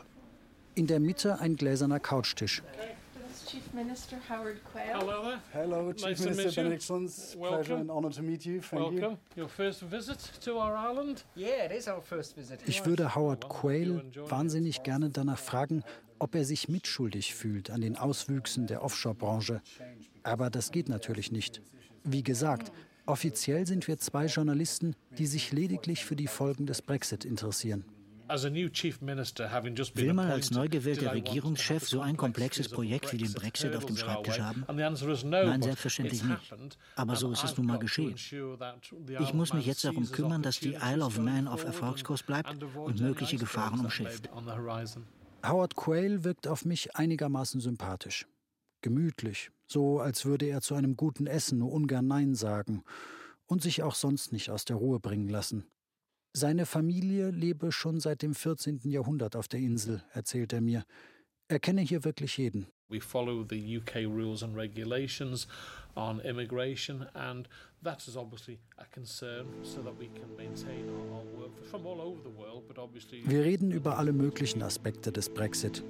In 0.73 0.87
der 0.87 0.99
Mitte 0.99 1.39
ein 1.39 1.55
gläserner 1.55 1.99
Couchtisch. 1.99 2.63
Chief 3.49 3.73
Minister 3.73 4.17
Howard 4.29 4.59
Quayle. 4.63 4.99
Hello 4.99 5.23
there. 5.23 5.39
Hello, 5.53 5.91
Chief 5.91 6.05
Nice 6.05 6.19
Minister 6.19 6.43
meet 6.43 6.57
you. 6.57 6.63
Benedict 6.63 6.83
Sons. 6.83 7.35
Pleasure 7.35 7.77
and 7.77 7.89
honor 7.89 8.11
to 8.11 8.21
meet 8.21 8.45
you. 8.45 8.61
Thank 8.61 8.99
Welcome. 8.99 9.17
Your 9.35 9.47
first 9.47 9.81
visit 9.81 10.19
to 10.41 10.59
our 10.59 10.75
island? 10.75 11.23
Yeah, 11.35 11.65
it 11.65 11.71
is 11.71 11.87
our 11.87 12.01
first 12.01 12.35
visit. 12.35 12.59
Ich 12.67 12.85
würde 12.85 13.15
Howard 13.15 13.49
Quayle 13.49 14.03
wahnsinnig 14.29 14.83
gerne 14.83 15.09
danach 15.09 15.39
fragen, 15.39 15.83
ob 16.19 16.35
er 16.35 16.45
sich 16.45 16.69
mitschuldig 16.69 17.33
fühlt 17.33 17.71
an 17.71 17.81
den 17.81 17.97
Auswüchsen 17.97 18.67
der 18.67 18.83
Offshore-Branche. 18.83 19.63
Aber 20.21 20.51
das 20.51 20.69
geht 20.69 20.87
natürlich 20.87 21.31
nicht. 21.31 21.63
Wie 22.03 22.21
gesagt, 22.21 22.71
offiziell 23.07 23.65
sind 23.65 23.87
wir 23.87 23.97
zwei 23.97 24.27
Journalisten, 24.27 24.95
die 25.17 25.25
sich 25.25 25.51
lediglich 25.51 26.05
für 26.05 26.15
die 26.15 26.27
Folgen 26.27 26.67
des 26.67 26.83
Brexit 26.83 27.25
interessieren. 27.25 27.83
Will 28.29 30.13
man 30.13 30.29
als 30.31 30.51
neu 30.51 30.67
gewählter 30.69 31.13
Regierungschef 31.13 31.87
so 31.87 32.01
ein 32.01 32.15
komplexes 32.17 32.69
Projekt 32.69 33.11
wie 33.11 33.17
den 33.17 33.33
Brexit 33.33 33.75
auf 33.75 33.85
dem 33.85 33.97
Schreibtisch 33.97 34.39
haben? 34.39 34.63
Nein, 34.67 35.61
selbstverständlich 35.61 36.23
nicht. 36.23 36.53
Aber 36.95 37.15
so 37.15 37.31
ist 37.31 37.43
es 37.43 37.57
nun 37.57 37.65
mal 37.65 37.79
geschehen. 37.79 38.15
Ich 39.19 39.33
muss 39.33 39.53
mich 39.53 39.65
jetzt 39.65 39.83
darum 39.83 40.09
kümmern, 40.11 40.41
dass 40.41 40.59
die 40.59 40.75
Isle 40.75 41.03
of 41.03 41.17
Man 41.19 41.47
auf 41.47 41.63
Erfolgskurs 41.63 42.23
bleibt 42.23 42.63
und 42.75 42.99
mögliche 43.01 43.37
Gefahren 43.37 43.79
umschifft. 43.79 44.29
Howard 45.45 45.75
Quayle 45.75 46.23
wirkt 46.23 46.47
auf 46.47 46.65
mich 46.65 46.95
einigermaßen 46.95 47.61
sympathisch. 47.61 48.27
Gemütlich, 48.81 49.51
so 49.67 49.99
als 49.99 50.25
würde 50.25 50.45
er 50.45 50.61
zu 50.61 50.75
einem 50.75 50.95
guten 50.95 51.27
Essen 51.27 51.59
nur 51.59 51.71
ungern 51.71 52.07
Nein 52.07 52.35
sagen 52.35 52.83
und 53.45 53.61
sich 53.61 53.83
auch 53.83 53.95
sonst 53.95 54.31
nicht 54.31 54.49
aus 54.49 54.65
der 54.65 54.77
Ruhe 54.77 54.99
bringen 54.99 55.27
lassen. 55.27 55.65
Seine 56.33 56.67
Familie 56.67 57.31
lebe 57.31 57.71
schon 57.71 57.99
seit 57.99 58.21
dem 58.21 58.35
14. 58.35 58.81
Jahrhundert 58.83 59.35
auf 59.35 59.47
der 59.47 59.59
Insel, 59.59 60.03
erzählt 60.13 60.53
er 60.53 60.61
mir. 60.61 60.83
Er 61.47 61.59
kenne 61.59 61.81
hier 61.81 62.03
wirklich 62.03 62.37
jeden. 62.37 62.67
We 62.89 63.01
follow 63.01 63.43
the 63.47 63.77
UK 63.77 64.05
rules 64.07 64.41
and 64.43 64.55
regulations 64.55 65.47
on 65.95 66.19
immigration, 66.21 67.03
and 67.13 67.47
that 67.83 68.07
is 68.07 68.15
obviously 68.15 68.59
a 68.77 68.85
concern 68.85 69.47
so 69.63 69.81
that 69.81 69.93
we 69.99 70.07
can 70.07 70.35
maintain 70.35 70.87
our, 70.89 71.17
our 71.17 71.25
workforce 71.37 71.69
from 71.69 71.85
all 71.85 71.99
over 72.01 72.21
the 72.23 72.35
world, 72.35 72.67
but 72.67 72.77
obviously. 72.77 73.23
Wir 73.27 73.43
reden 73.43 73.71
über 73.71 73.97
alle 73.97 74.13
möglichen 74.13 74.61
Aspekte 74.61 75.11
des 75.11 75.29
Brexit. 75.29 75.83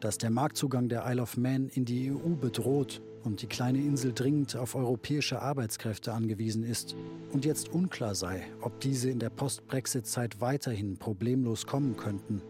Dass 0.00 0.18
der 0.18 0.30
Marktzugang 0.30 0.88
der 0.88 1.04
Isle 1.06 1.22
of 1.22 1.36
Man 1.36 1.68
in 1.68 1.84
die 1.84 2.10
EU 2.10 2.34
bedroht 2.36 3.00
und 3.24 3.42
die 3.42 3.46
kleine 3.46 3.78
Insel 3.78 4.12
dringend 4.12 4.56
auf 4.56 4.74
europäische 4.74 5.40
Arbeitskräfte 5.40 6.12
angewiesen 6.12 6.64
ist 6.64 6.96
und 7.32 7.44
jetzt 7.44 7.68
unklar 7.68 8.14
sei, 8.14 8.46
ob 8.60 8.80
diese 8.80 9.10
in 9.10 9.18
der 9.18 9.30
Post-Brexit-Zeit 9.30 10.40
weiterhin 10.40 10.96
problemlos 10.96 11.66
kommen 11.66 11.96
könnten. 11.96 12.42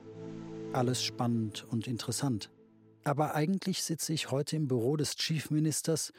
Alles 0.73 1.03
spannend 1.03 1.67
und 1.71 1.87
interessant. 1.87 2.51
Aber 3.05 3.35
eigentlich 3.35 3.83
sitze 3.83 4.13
ich 4.13 4.31
heute 4.31 4.57
im 4.57 4.69
Büro 4.69 4.97
des 4.97 5.17
Chief 5.17 5.51
Ministers, 5.51 6.13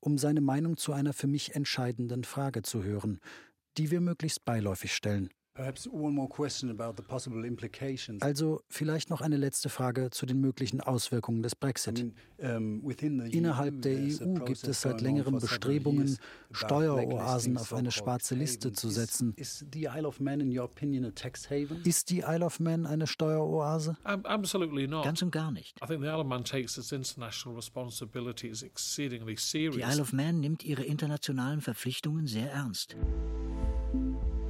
um 0.00 0.18
seine 0.18 0.40
Meinung 0.40 0.76
zu 0.76 0.92
einer 0.92 1.12
für 1.12 1.26
mich 1.26 1.54
entscheidenden 1.54 2.24
Frage 2.24 2.62
zu 2.62 2.82
hören, 2.82 3.20
die 3.76 3.90
wir 3.90 4.00
möglichst 4.00 4.44
beiläufig 4.44 4.94
stellen. 4.94 5.30
Perhaps 5.54 5.88
one 5.88 6.14
more 6.14 6.28
question 6.28 6.70
about 6.70 6.94
the 6.96 7.02
possible 7.02 7.44
implications. 7.44 8.22
Also 8.22 8.62
vielleicht 8.68 9.10
noch 9.10 9.20
eine 9.20 9.36
letzte 9.36 9.68
Frage 9.68 10.10
zu 10.10 10.24
den 10.24 10.40
möglichen 10.40 10.80
Auswirkungen 10.80 11.42
des 11.42 11.56
Brexit. 11.56 12.06
Innerhalb 12.38 13.82
der 13.82 13.98
EU 13.98 14.34
gibt 14.44 14.62
es 14.68 14.80
seit 14.80 15.00
längerem 15.00 15.38
Bestrebungen, 15.40 16.18
Steueroasen 16.52 17.58
auf 17.58 17.74
eine 17.74 17.90
schwarze 17.90 18.36
Liste 18.36 18.72
zu 18.72 18.90
setzen. 18.90 19.34
Is 19.36 19.66
the 19.72 19.88
Isle 19.92 20.06
of 20.06 20.20
Man, 20.20 20.40
in 20.40 20.56
your 20.56 20.64
opinion, 20.64 21.04
a 21.04 21.10
tax 21.10 21.50
haven? 21.50 21.82
Ist 21.84 22.10
die 22.10 22.20
Isle 22.20 22.44
of 22.44 22.60
Man 22.60 22.86
eine 22.86 23.08
Steueroase? 23.08 23.96
Ab- 24.04 24.26
Absolutely 24.30 24.86
not. 24.86 25.04
Ganz 25.04 25.20
und 25.20 25.32
gar 25.32 25.50
nicht. 25.50 25.76
I 25.82 25.86
think 25.86 26.00
the 26.00 26.06
Isle 26.06 26.20
of 26.20 26.26
Man 26.26 26.44
takes 26.44 26.78
its 26.78 26.92
international 26.92 27.56
responsibilities 27.56 28.62
exceedingly 28.62 29.34
Die. 29.34 29.80
Isle 29.80 30.00
of 30.00 30.12
Man 30.12 30.38
nimmt 30.38 30.64
ihre 30.64 30.84
internationalen 30.84 31.60
Verpflichtungen 31.60 32.28
sehr 32.28 32.52
ernst. 32.52 32.96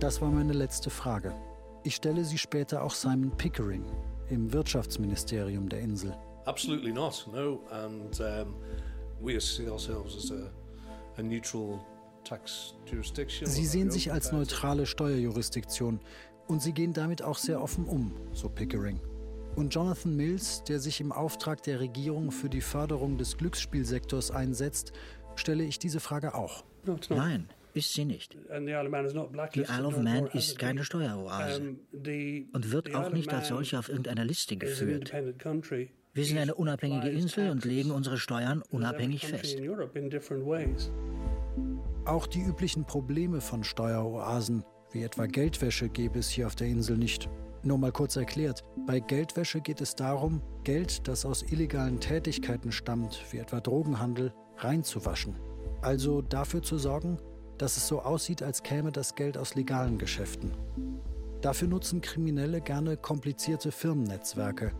Das 0.00 0.22
war 0.22 0.30
meine 0.30 0.54
letzte 0.54 0.88
Frage. 0.88 1.34
Ich 1.84 1.94
stelle 1.94 2.24
sie 2.24 2.38
später 2.38 2.82
auch 2.82 2.94
Simon 2.94 3.36
Pickering 3.36 3.84
im 4.30 4.50
Wirtschaftsministerium 4.50 5.68
der 5.68 5.80
Insel. 5.80 6.16
Absolutely 6.46 6.90
not, 6.90 7.28
no. 7.34 7.60
And 7.70 8.18
um, 8.18 8.54
we 9.20 9.38
see 9.38 9.68
ourselves 9.68 10.16
as 10.16 10.32
a, 10.32 10.50
a 11.18 11.22
neutral 11.22 11.78
tax 12.24 12.74
jurisdiction. 12.86 13.46
Sie 13.46 13.66
sehen 13.66 13.90
sich 13.90 14.10
als 14.10 14.32
neutrale 14.32 14.86
Steuerjurisdiktion 14.86 16.00
und 16.48 16.62
sie 16.62 16.72
gehen 16.72 16.94
damit 16.94 17.20
auch 17.20 17.36
sehr 17.36 17.60
offen 17.60 17.84
um, 17.84 18.14
so 18.32 18.48
Pickering. 18.48 18.98
Und 19.54 19.74
Jonathan 19.74 20.16
Mills, 20.16 20.64
der 20.64 20.80
sich 20.80 21.02
im 21.02 21.12
Auftrag 21.12 21.62
der 21.64 21.78
Regierung 21.78 22.30
für 22.30 22.48
die 22.48 22.62
Förderung 22.62 23.18
des 23.18 23.36
Glücksspielsektors 23.36 24.30
einsetzt, 24.30 24.92
stelle 25.34 25.64
ich 25.64 25.78
diese 25.78 26.00
Frage 26.00 26.34
auch. 26.34 26.64
Nein, 27.10 27.50
ist 27.74 27.92
sie 27.94 28.04
nicht. 28.04 28.34
Die 28.34 29.60
Isle 29.60 29.86
of 29.86 29.98
Man 30.00 30.26
ist 30.28 30.58
keine 30.58 30.84
Steueroase 30.84 31.76
und 31.92 32.72
wird 32.72 32.94
auch 32.94 33.12
nicht 33.12 33.32
als 33.32 33.48
solche 33.48 33.78
auf 33.78 33.88
irgendeiner 33.88 34.24
Liste 34.24 34.56
geführt. 34.56 35.12
Wir 36.12 36.24
sind 36.24 36.38
eine 36.38 36.54
unabhängige 36.54 37.08
Insel 37.08 37.50
und 37.50 37.64
legen 37.64 37.92
unsere 37.92 38.18
Steuern 38.18 38.62
unabhängig 38.70 39.26
fest. 39.26 39.58
Auch 42.04 42.26
die 42.26 42.40
üblichen 42.40 42.84
Probleme 42.84 43.40
von 43.40 43.62
Steueroasen, 43.62 44.64
wie 44.90 45.02
etwa 45.02 45.26
Geldwäsche, 45.26 45.88
gäbe 45.88 46.18
es 46.18 46.28
hier 46.28 46.46
auf 46.46 46.56
der 46.56 46.66
Insel 46.66 46.96
nicht. 46.96 47.28
Nur 47.62 47.78
mal 47.78 47.92
kurz 47.92 48.16
erklärt, 48.16 48.64
bei 48.86 49.00
Geldwäsche 49.00 49.60
geht 49.60 49.80
es 49.82 49.94
darum, 49.94 50.42
Geld, 50.64 51.06
das 51.06 51.26
aus 51.26 51.42
illegalen 51.42 52.00
Tätigkeiten 52.00 52.72
stammt, 52.72 53.22
wie 53.30 53.38
etwa 53.38 53.60
Drogenhandel, 53.60 54.32
reinzuwaschen. 54.56 55.36
Also 55.82 56.22
dafür 56.22 56.62
zu 56.62 56.78
sorgen, 56.78 57.18
dass 57.60 57.76
es 57.76 57.86
so 57.86 58.00
aussieht, 58.00 58.42
als 58.42 58.62
käme 58.62 58.90
das 58.90 59.14
Geld 59.14 59.36
aus 59.36 59.54
legalen 59.54 59.98
Geschäften. 59.98 60.52
Dafür 61.42 61.68
nutzen 61.68 62.00
Kriminelle 62.00 62.62
gerne 62.62 62.96
komplizierte 62.96 63.70
Firmennetzwerke, 63.70 64.72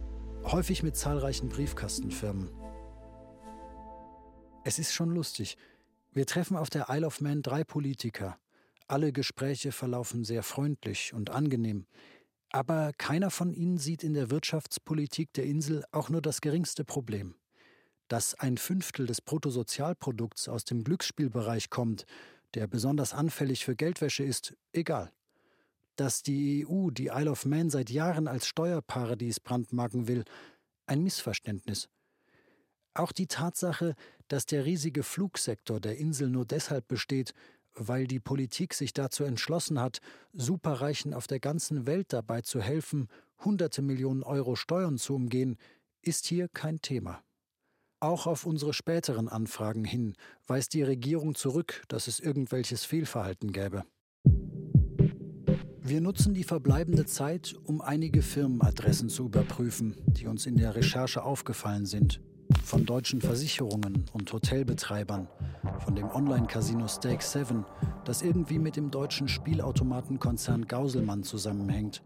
häufig 0.45 0.83
mit 0.83 0.97
zahlreichen 0.97 1.51
Briefkastenfirmen. 1.51 2.49
Es 4.65 4.79
ist 4.79 4.95
schon 4.95 5.11
lustig. 5.11 5.59
Wir 6.13 6.25
treffen 6.25 6.57
auf 6.57 6.71
der 6.71 6.87
Isle 6.89 7.07
of 7.07 7.21
Man 7.21 7.43
drei 7.43 7.65
Politiker. 7.65 8.39
Alle 8.89 9.13
Gespräche 9.13 9.73
verlaufen 9.73 10.25
sehr 10.25 10.43
freundlich 10.43 11.13
und 11.13 11.31
angenehm. 11.31 11.87
Aber 12.51 12.93
keiner 12.97 13.31
von 13.31 13.53
ihnen 13.53 13.77
sieht 13.77 14.03
in 14.03 14.15
der 14.15 14.31
Wirtschaftspolitik 14.31 15.35
der 15.35 15.45
Insel 15.45 15.85
auch 15.93 16.09
nur 16.09 16.23
das 16.23 16.41
geringste 16.41 16.85
Problem. 16.85 17.35
Dass 18.09 18.35
ein 18.35 18.57
Fünftel 18.57 19.07
des 19.07 19.21
Bruttosozialprodukts 19.21 20.49
aus 20.49 20.65
dem 20.65 20.83
Glücksspielbereich 20.83 21.71
kommt, 21.71 22.07
der 22.55 22.67
besonders 22.67 23.13
anfällig 23.13 23.65
für 23.65 23.77
Geldwäsche 23.77 24.25
ist, 24.25 24.57
egal. 24.73 25.13
Dass 25.97 26.23
die 26.23 26.67
EU 26.67 26.91
die 26.91 27.09
Isle 27.09 27.31
of 27.31 27.45
Man 27.45 27.71
seit 27.71 27.91
Jahren 27.91 28.29
als 28.29 28.47
Steuerparadies 28.47 29.41
brandmarken 29.41 30.09
will, 30.09 30.25
ein 30.87 31.03
Missverständnis. 31.03 31.89
Auch 32.95 33.13
die 33.13 33.27
Tatsache, 33.27 33.95
dass 34.29 34.47
der 34.47 34.65
riesige 34.65 35.03
Flugsektor 35.03 35.81
der 35.81 35.99
Insel 35.99 36.29
nur 36.29 36.45
deshalb 36.45 36.89
besteht, 36.89 37.35
weil 37.75 38.07
die 38.07 38.21
Politik 38.21 38.75
sich 38.75 38.93
dazu 38.93 39.25
entschlossen 39.25 39.81
hat, 39.81 40.01
Superreichen 40.33 41.15
auf 41.15 41.27
der 41.27 41.41
ganzen 41.41 41.87
Welt 41.87 42.13
dabei 42.13 42.43
zu 42.43 42.61
helfen, 42.61 43.09
hunderte 43.45 43.83
Millionen 43.83 44.23
Euro 44.23 44.57
Steuern 44.57 44.99
zu 44.99 45.15
umgehen, 45.15 45.57
ist 46.03 46.27
hier 46.27 46.49
kein 46.49 46.81
Thema. 46.81 47.23
Auch 48.03 48.27
auf 48.27 48.47
unsere 48.47 48.73
späteren 48.73 49.29
Anfragen 49.29 49.85
hin 49.85 50.15
weist 50.47 50.73
die 50.73 50.83
Regierung 50.83 51.35
zurück, 51.35 51.83
dass 51.89 52.09
es 52.09 52.19
irgendwelches 52.19 52.87
Fehlverhalten 52.87 53.53
gäbe. 53.53 53.85
Wir 55.83 56.01
nutzen 56.01 56.33
die 56.33 56.45
verbleibende 56.45 57.05
Zeit, 57.05 57.55
um 57.65 57.83
einige 57.83 58.23
Firmenadressen 58.23 59.11
zu 59.11 59.27
überprüfen, 59.27 59.97
die 60.07 60.29
uns 60.29 60.47
in 60.47 60.57
der 60.57 60.75
Recherche 60.77 61.23
aufgefallen 61.23 61.85
sind. 61.85 62.23
Von 62.65 62.87
deutschen 62.87 63.21
Versicherungen 63.21 64.07
und 64.15 64.33
Hotelbetreibern, 64.33 65.29
von 65.81 65.95
dem 65.95 66.09
Online-Casino 66.09 66.89
Stake 66.89 67.23
7, 67.23 67.67
das 68.07 68.23
irgendwie 68.23 68.59
mit 68.59 68.77
dem 68.77 68.91
deutschen 68.91 69.29
Spielautomatenkonzern 69.29 70.67
Gauselmann 70.67 71.23
zusammenhängt. 71.23 72.03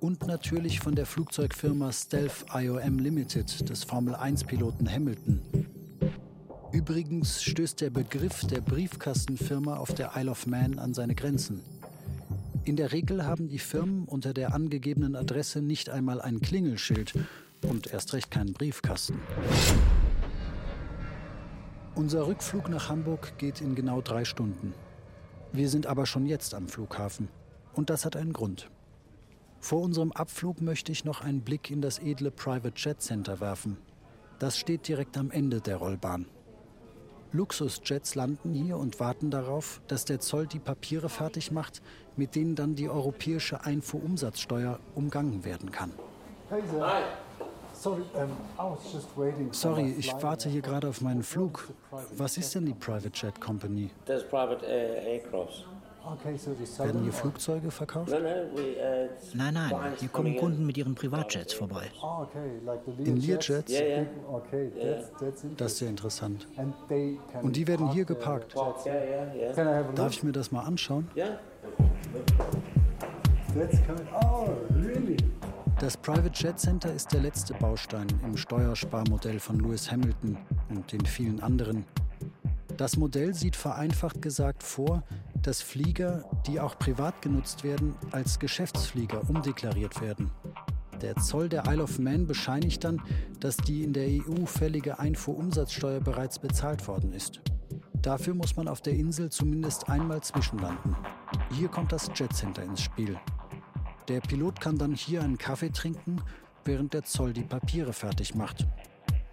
Und 0.00 0.26
natürlich 0.26 0.80
von 0.80 0.94
der 0.94 1.04
Flugzeugfirma 1.04 1.92
Stealth 1.92 2.46
IOM 2.54 2.98
Limited 2.98 3.68
des 3.68 3.84
Formel-1-Piloten 3.84 4.90
Hamilton. 4.90 5.42
Übrigens 6.72 7.42
stößt 7.42 7.82
der 7.82 7.90
Begriff 7.90 8.46
der 8.46 8.62
Briefkastenfirma 8.62 9.76
auf 9.76 9.92
der 9.92 10.12
Isle 10.16 10.30
of 10.30 10.46
Man 10.46 10.78
an 10.78 10.94
seine 10.94 11.14
Grenzen. 11.14 11.60
In 12.64 12.76
der 12.76 12.92
Regel 12.92 13.26
haben 13.26 13.48
die 13.48 13.58
Firmen 13.58 14.06
unter 14.06 14.32
der 14.32 14.54
angegebenen 14.54 15.16
Adresse 15.16 15.60
nicht 15.60 15.90
einmal 15.90 16.22
ein 16.22 16.40
Klingelschild 16.40 17.12
und 17.68 17.92
erst 17.92 18.14
recht 18.14 18.30
keinen 18.30 18.54
Briefkasten. 18.54 19.20
Unser 21.94 22.26
Rückflug 22.26 22.70
nach 22.70 22.88
Hamburg 22.88 23.36
geht 23.36 23.60
in 23.60 23.74
genau 23.74 24.00
drei 24.00 24.24
Stunden. 24.24 24.72
Wir 25.52 25.68
sind 25.68 25.86
aber 25.86 26.06
schon 26.06 26.24
jetzt 26.24 26.54
am 26.54 26.68
Flughafen. 26.68 27.28
Und 27.74 27.90
das 27.90 28.06
hat 28.06 28.16
einen 28.16 28.32
Grund. 28.32 28.70
Vor 29.60 29.82
unserem 29.82 30.10
Abflug 30.12 30.60
möchte 30.60 30.90
ich 30.90 31.04
noch 31.04 31.20
einen 31.20 31.42
Blick 31.42 31.70
in 31.70 31.82
das 31.82 31.98
edle 31.98 32.30
Private 32.30 32.72
Jet 32.76 33.02
Center 33.02 33.40
werfen. 33.40 33.76
Das 34.38 34.56
steht 34.56 34.88
direkt 34.88 35.18
am 35.18 35.30
Ende 35.30 35.60
der 35.60 35.76
Rollbahn. 35.76 36.26
Luxusjets 37.32 38.16
landen 38.16 38.54
hier 38.54 38.76
und 38.76 38.98
warten 38.98 39.30
darauf, 39.30 39.80
dass 39.86 40.04
der 40.04 40.18
Zoll 40.18 40.46
die 40.46 40.58
Papiere 40.58 41.08
fertig 41.08 41.52
macht, 41.52 41.80
mit 42.16 42.34
denen 42.34 42.56
dann 42.56 42.74
die 42.74 42.88
europäische 42.88 43.64
Einfuhrumsatzsteuer 43.64 44.80
umgangen 44.94 45.44
werden 45.44 45.70
kann. 45.70 45.92
Sorry, 49.52 49.94
ich 49.96 50.12
warte 50.20 50.48
hier 50.48 50.62
gerade 50.62 50.88
auf 50.88 51.00
meinen 51.02 51.22
Flug. 51.22 51.68
Was 52.16 52.36
ist 52.36 52.54
denn 52.54 52.66
die 52.66 52.74
Private 52.74 53.10
Jet 53.14 53.40
Company? 53.40 53.90
Werden 56.78 57.02
hier 57.02 57.12
Flugzeuge 57.12 57.70
verkauft? 57.70 58.12
Nein, 59.34 59.54
nein, 59.54 59.72
hier 59.98 60.08
kommen 60.08 60.36
Kunden 60.36 60.66
mit 60.66 60.76
ihren 60.78 60.94
Privatjets 60.94 61.52
vorbei. 61.52 61.90
In 62.98 63.16
Learjets? 63.16 63.72
Das 65.56 65.72
ist 65.72 65.78
sehr 65.78 65.88
interessant. 65.90 66.46
Und 67.42 67.56
die 67.56 67.66
werden 67.66 67.90
hier 67.90 68.04
geparkt. 68.04 68.54
Darf 69.94 70.12
ich 70.12 70.22
mir 70.22 70.32
das 70.32 70.50
mal 70.50 70.62
anschauen? 70.62 71.08
Das 75.80 75.96
Private 75.96 76.30
Jet 76.34 76.58
Center 76.58 76.92
ist 76.92 77.12
der 77.12 77.20
letzte 77.20 77.54
Baustein 77.54 78.06
im 78.22 78.36
Steuersparmodell 78.36 79.40
von 79.40 79.58
Lewis 79.58 79.90
Hamilton 79.90 80.36
und 80.68 80.92
den 80.92 81.04
vielen 81.06 81.42
anderen. 81.42 81.84
Das 82.76 82.96
Modell 82.96 83.34
sieht 83.34 83.56
vereinfacht 83.56 84.22
gesagt 84.22 84.62
vor, 84.62 85.02
dass 85.42 85.62
Flieger, 85.62 86.24
die 86.46 86.60
auch 86.60 86.78
privat 86.78 87.22
genutzt 87.22 87.64
werden, 87.64 87.94
als 88.12 88.38
Geschäftsflieger 88.38 89.28
umdeklariert 89.28 90.00
werden. 90.00 90.30
Der 91.00 91.16
Zoll 91.16 91.48
der 91.48 91.64
Isle 91.66 91.82
of 91.82 91.98
Man 91.98 92.26
bescheinigt 92.26 92.84
dann, 92.84 93.00
dass 93.38 93.56
die 93.56 93.82
in 93.84 93.92
der 93.92 94.06
EU 94.06 94.44
fällige 94.44 94.98
Einfuhrumsatzsteuer 94.98 96.00
bereits 96.00 96.38
bezahlt 96.38 96.86
worden 96.86 97.12
ist. 97.12 97.40
Dafür 98.02 98.34
muss 98.34 98.56
man 98.56 98.68
auf 98.68 98.80
der 98.80 98.94
Insel 98.94 99.30
zumindest 99.30 99.88
einmal 99.88 100.22
zwischenlanden. 100.22 100.96
Hier 101.52 101.68
kommt 101.68 101.92
das 101.92 102.10
Jet 102.14 102.32
Center 102.34 102.62
ins 102.62 102.82
Spiel. 102.82 103.18
Der 104.08 104.20
Pilot 104.20 104.60
kann 104.60 104.76
dann 104.76 104.94
hier 104.94 105.22
einen 105.22 105.38
Kaffee 105.38 105.70
trinken, 105.70 106.20
während 106.64 106.94
der 106.94 107.04
Zoll 107.04 107.32
die 107.32 107.44
Papiere 107.44 107.92
fertig 107.92 108.34
macht. 108.34 108.66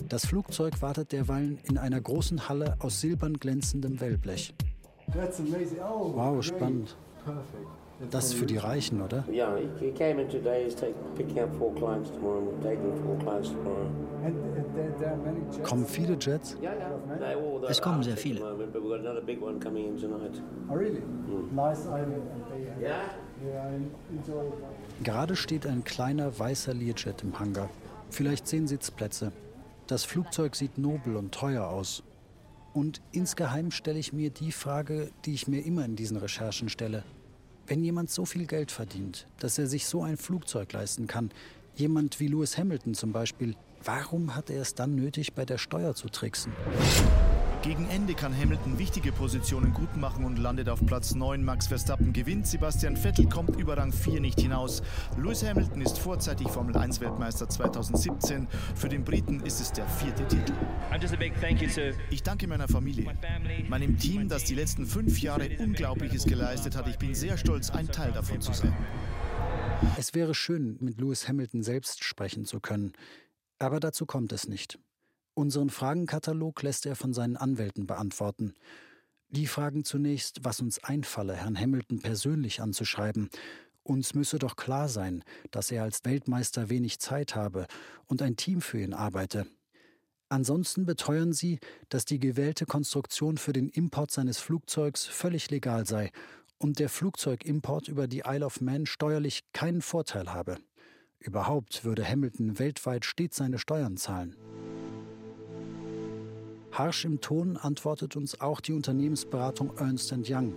Das 0.08 0.25
Flugzeug 0.25 0.81
wartet 0.81 1.12
derweilen 1.12 1.58
in 1.63 1.77
einer 1.77 1.99
großen 1.99 2.47
Halle 2.47 2.75
aus 2.79 3.01
silbern 3.01 3.34
glänzendem 3.34 3.99
Wellblech. 3.99 4.53
Oh, 5.13 6.11
wow, 6.15 6.43
spannend. 6.43 6.95
Das 8.11 8.25
ist 8.25 8.33
für 8.35 8.45
die 8.45 8.57
Reichen, 8.57 9.01
oder? 9.01 9.23
Kommen 15.63 15.85
viele 15.85 16.17
Jets? 16.19 16.57
Es 17.67 17.81
kommen 17.81 18.03
sehr 18.03 18.17
viele. 18.17 18.41
Gerade 25.03 25.35
steht 25.35 25.65
ein 25.65 25.83
kleiner 25.83 26.39
weißer 26.39 26.73
Learjet 26.73 27.23
im 27.23 27.39
Hangar. 27.39 27.69
Vielleicht 28.09 28.47
zehn 28.47 28.67
Sitzplätze. 28.67 29.31
Das 29.87 30.03
Flugzeug 30.03 30.55
sieht 30.55 30.77
nobel 30.77 31.15
und 31.15 31.33
teuer 31.33 31.67
aus. 31.67 32.03
Und 32.77 33.01
insgeheim 33.11 33.71
stelle 33.71 33.97
ich 33.97 34.13
mir 34.13 34.29
die 34.29 34.51
Frage, 34.51 35.09
die 35.25 35.33
ich 35.33 35.47
mir 35.47 35.65
immer 35.65 35.83
in 35.83 35.95
diesen 35.95 36.15
Recherchen 36.15 36.69
stelle. 36.69 37.03
Wenn 37.65 37.83
jemand 37.83 38.11
so 38.11 38.23
viel 38.23 38.45
Geld 38.45 38.69
verdient, 38.69 39.25
dass 39.39 39.57
er 39.57 39.65
sich 39.65 39.87
so 39.87 40.03
ein 40.03 40.15
Flugzeug 40.15 40.73
leisten 40.73 41.07
kann, 41.07 41.31
jemand 41.73 42.19
wie 42.19 42.27
Lewis 42.27 42.55
Hamilton 42.55 42.93
zum 42.93 43.13
Beispiel, 43.13 43.55
warum 43.83 44.35
hat 44.35 44.51
er 44.51 44.61
es 44.61 44.75
dann 44.75 44.93
nötig, 44.93 45.33
bei 45.33 45.43
der 45.43 45.57
Steuer 45.57 45.95
zu 45.95 46.07
tricksen? 46.07 46.53
Gegen 47.63 47.89
Ende 47.89 48.13
kann 48.13 48.37
Hamilton 48.37 48.77
wichtige 48.77 49.11
Positionen 49.11 49.73
gut 49.73 49.97
machen 49.97 50.25
und 50.25 50.37
landet 50.37 50.69
auf 50.69 50.85
Platz 50.85 51.15
9. 51.15 51.43
Max 51.43 51.67
Verstappen 51.67 52.13
gewinnt. 52.13 52.47
Sebastian 52.47 52.95
Vettel 52.95 53.27
kommt 53.27 53.59
über 53.59 53.77
Rang 53.77 53.91
4 53.91 54.21
nicht 54.21 54.39
hinaus. 54.39 54.83
Lewis 55.17 55.43
Hamilton 55.43 55.81
ist 55.81 55.97
vorzeitig 55.97 56.47
Formel 56.49 56.77
1 56.77 57.01
Weltmeister 57.01 57.49
2017. 57.49 58.47
Für 58.75 58.89
den 58.89 59.03
Briten 59.03 59.41
ist 59.41 59.59
es 59.59 59.71
der 59.71 59.87
vierte 59.87 60.25
Titel. 60.27 60.53
Ich 62.11 62.23
danke 62.23 62.47
meiner 62.47 62.67
Familie, 62.67 63.11
meinem 63.67 63.97
Team, 63.97 64.29
das 64.29 64.43
die 64.43 64.55
letzten 64.55 64.85
fünf 64.85 65.19
Jahre 65.19 65.49
Unglaubliches 65.59 66.25
geleistet 66.25 66.75
hat. 66.75 66.87
Ich 66.87 66.97
bin 66.97 67.15
sehr 67.15 67.37
stolz, 67.37 67.71
ein 67.71 67.87
Teil 67.87 68.11
davon 68.11 68.39
zu 68.39 68.53
sein. 68.53 68.75
Es 69.97 70.13
wäre 70.13 70.35
schön, 70.35 70.77
mit 70.79 71.01
Lewis 71.01 71.27
Hamilton 71.27 71.63
selbst 71.63 72.03
sprechen 72.03 72.45
zu 72.45 72.59
können. 72.59 72.93
Aber 73.59 73.79
dazu 73.79 74.05
kommt 74.05 74.31
es 74.31 74.47
nicht. 74.47 74.79
Unseren 75.38 75.69
Fragenkatalog 75.69 76.63
lässt 76.63 76.88
er 76.88 76.95
von 76.95 77.13
seinen 77.13 77.38
Anwälten 77.38 77.86
beantworten. 77.86 78.56
Die 79.30 79.45
fragen 79.45 79.84
zunächst, 79.84 80.43
was 80.43 80.62
uns 80.62 80.84
einfalle, 80.84 81.36
Herrn 81.36 81.56
Hamilton 81.56 82.00
persönlich 82.00 82.60
anzuschreiben. 82.60 83.30
Uns 83.84 84.15
müsse 84.15 84.39
doch 84.39 84.56
klar 84.56 84.89
sein, 84.89 85.23
dass 85.52 85.69
er 85.69 85.84
als 85.84 86.04
Weltmeister 86.06 86.71
wenig 86.71 86.97
Zeit 86.97 87.36
habe 87.36 87.67
und 88.08 88.23
ein 88.23 88.36
Team 88.36 88.62
für 88.62 88.82
ihn 88.82 88.95
arbeite. 88.95 89.45
Ansonsten 90.28 90.88
beteuern 90.88 91.34
sie, 91.34 91.60
dass 91.89 92.06
die 92.06 92.19
gewählte 92.19 92.65
Konstruktion 92.65 93.38
für 93.38 93.54
den 93.54 93.69
Import 93.69 94.10
seines 94.10 94.39
Flugzeugs 94.39 95.06
völlig 95.06 95.52
legal 95.52 95.86
sei 95.86 96.10
und 96.58 96.80
der 96.80 96.89
Flugzeugimport 96.89 97.89
über 97.89 98.08
die 98.08 98.23
Isle 98.26 98.43
of 98.43 98.60
Man 98.60 98.88
steuerlich 98.88 99.43
keinen 99.54 99.84
Vorteil 99.84 100.34
habe. 100.34 100.58
Überhaupt 101.19 101.86
würde 101.86 102.10
Hamilton 102.10 102.58
weltweit 102.58 103.06
stets 103.06 103.38
seine 103.38 103.60
Steuern 103.60 103.97
zahlen. 103.97 104.36
Harsch 106.71 107.06
im 107.06 107.21
Ton 107.21 107.58
antwortet 107.58 108.15
uns 108.15 108.41
auch 108.41 108.60
die 108.60 108.73
Unternehmensberatung 108.73 109.71
Ernst 109.77 110.13
Young. 110.27 110.53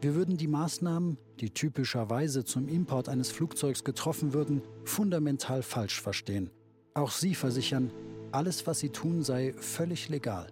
Wir 0.00 0.14
würden 0.14 0.36
die 0.36 0.48
Maßnahmen, 0.48 1.16
die 1.40 1.50
typischerweise 1.50 2.44
zum 2.44 2.68
Import 2.68 3.08
eines 3.08 3.30
Flugzeugs 3.30 3.84
getroffen 3.84 4.32
würden, 4.32 4.62
fundamental 4.84 5.62
falsch 5.62 6.00
verstehen. 6.00 6.50
Auch 6.94 7.10
sie 7.10 7.34
versichern, 7.34 7.92
alles, 8.32 8.66
was 8.66 8.80
sie 8.80 8.90
tun, 8.90 9.22
sei 9.22 9.54
völlig 9.56 10.08
legal. 10.08 10.48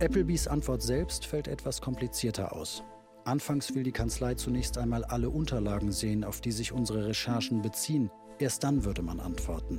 Applebys 0.00 0.48
Antwort 0.48 0.82
selbst 0.82 1.26
fällt 1.26 1.46
etwas 1.46 1.80
komplizierter 1.80 2.56
aus. 2.56 2.82
Anfangs 3.24 3.72
will 3.74 3.84
die 3.84 3.92
Kanzlei 3.92 4.34
zunächst 4.34 4.76
einmal 4.76 5.04
alle 5.04 5.30
Unterlagen 5.30 5.92
sehen, 5.92 6.24
auf 6.24 6.40
die 6.40 6.50
sich 6.50 6.72
unsere 6.72 7.06
Recherchen 7.06 7.62
beziehen. 7.62 8.10
Erst 8.40 8.64
dann 8.64 8.84
würde 8.84 9.02
man 9.02 9.20
antworten. 9.20 9.78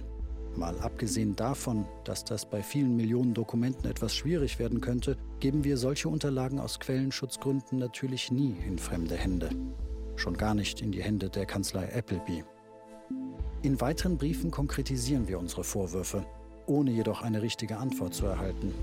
Mal 0.55 0.77
abgesehen 0.79 1.35
davon, 1.35 1.85
dass 2.03 2.23
das 2.23 2.45
bei 2.45 2.61
vielen 2.61 2.95
Millionen 2.95 3.33
Dokumenten 3.33 3.89
etwas 3.89 4.15
schwierig 4.15 4.59
werden 4.59 4.81
könnte, 4.81 5.17
geben 5.39 5.63
wir 5.63 5.77
solche 5.77 6.09
Unterlagen 6.09 6.59
aus 6.59 6.79
Quellenschutzgründen 6.79 7.79
natürlich 7.79 8.31
nie 8.31 8.55
in 8.67 8.77
fremde 8.77 9.15
Hände. 9.15 9.49
Schon 10.15 10.37
gar 10.37 10.53
nicht 10.53 10.81
in 10.81 10.91
die 10.91 11.01
Hände 11.01 11.29
der 11.29 11.45
Kanzlei 11.45 11.91
Appleby. 11.97 12.43
In 13.63 13.81
weiteren 13.81 14.17
Briefen 14.17 14.51
konkretisieren 14.51 15.27
wir 15.27 15.39
unsere 15.39 15.63
Vorwürfe, 15.63 16.25
ohne 16.67 16.91
jedoch 16.91 17.23
eine 17.23 17.41
richtige 17.41 17.77
Antwort 17.77 18.13
zu 18.13 18.25
erhalten. 18.25 18.73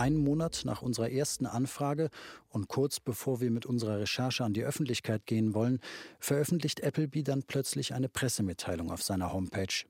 Einen 0.00 0.24
Monat 0.24 0.62
nach 0.64 0.80
unserer 0.80 1.10
ersten 1.10 1.44
Anfrage 1.44 2.08
und 2.48 2.68
kurz 2.68 3.00
bevor 3.00 3.42
wir 3.42 3.50
mit 3.50 3.66
unserer 3.66 4.00
Recherche 4.00 4.42
an 4.42 4.54
die 4.54 4.64
Öffentlichkeit 4.64 5.26
gehen 5.26 5.52
wollen, 5.52 5.78
veröffentlicht 6.18 6.82
Appleby 6.82 7.22
dann 7.22 7.42
plötzlich 7.42 7.92
eine 7.92 8.08
Pressemitteilung 8.08 8.90
auf 8.90 9.02
seiner 9.02 9.34
Homepage. 9.34 9.84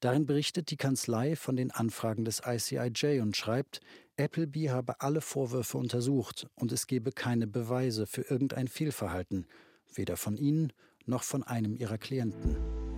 Darin 0.00 0.26
berichtet 0.26 0.72
die 0.72 0.76
Kanzlei 0.76 1.36
von 1.36 1.54
den 1.54 1.70
Anfragen 1.70 2.24
des 2.24 2.42
ICIJ 2.44 3.20
und 3.20 3.36
schreibt, 3.36 3.80
Appleby 4.18 4.66
habe 4.66 5.00
alle 5.00 5.20
Vorwürfe 5.20 5.78
untersucht 5.78 6.48
und 6.56 6.72
es 6.72 6.88
gebe 6.88 7.12
keine 7.12 7.46
Beweise 7.46 8.08
für 8.08 8.22
irgendein 8.22 8.66
Fehlverhalten, 8.66 9.46
weder 9.94 10.16
von 10.16 10.36
ihnen 10.36 10.72
noch 11.06 11.22
von 11.22 11.44
einem 11.44 11.76
ihrer 11.76 11.98
Klienten. 11.98 12.93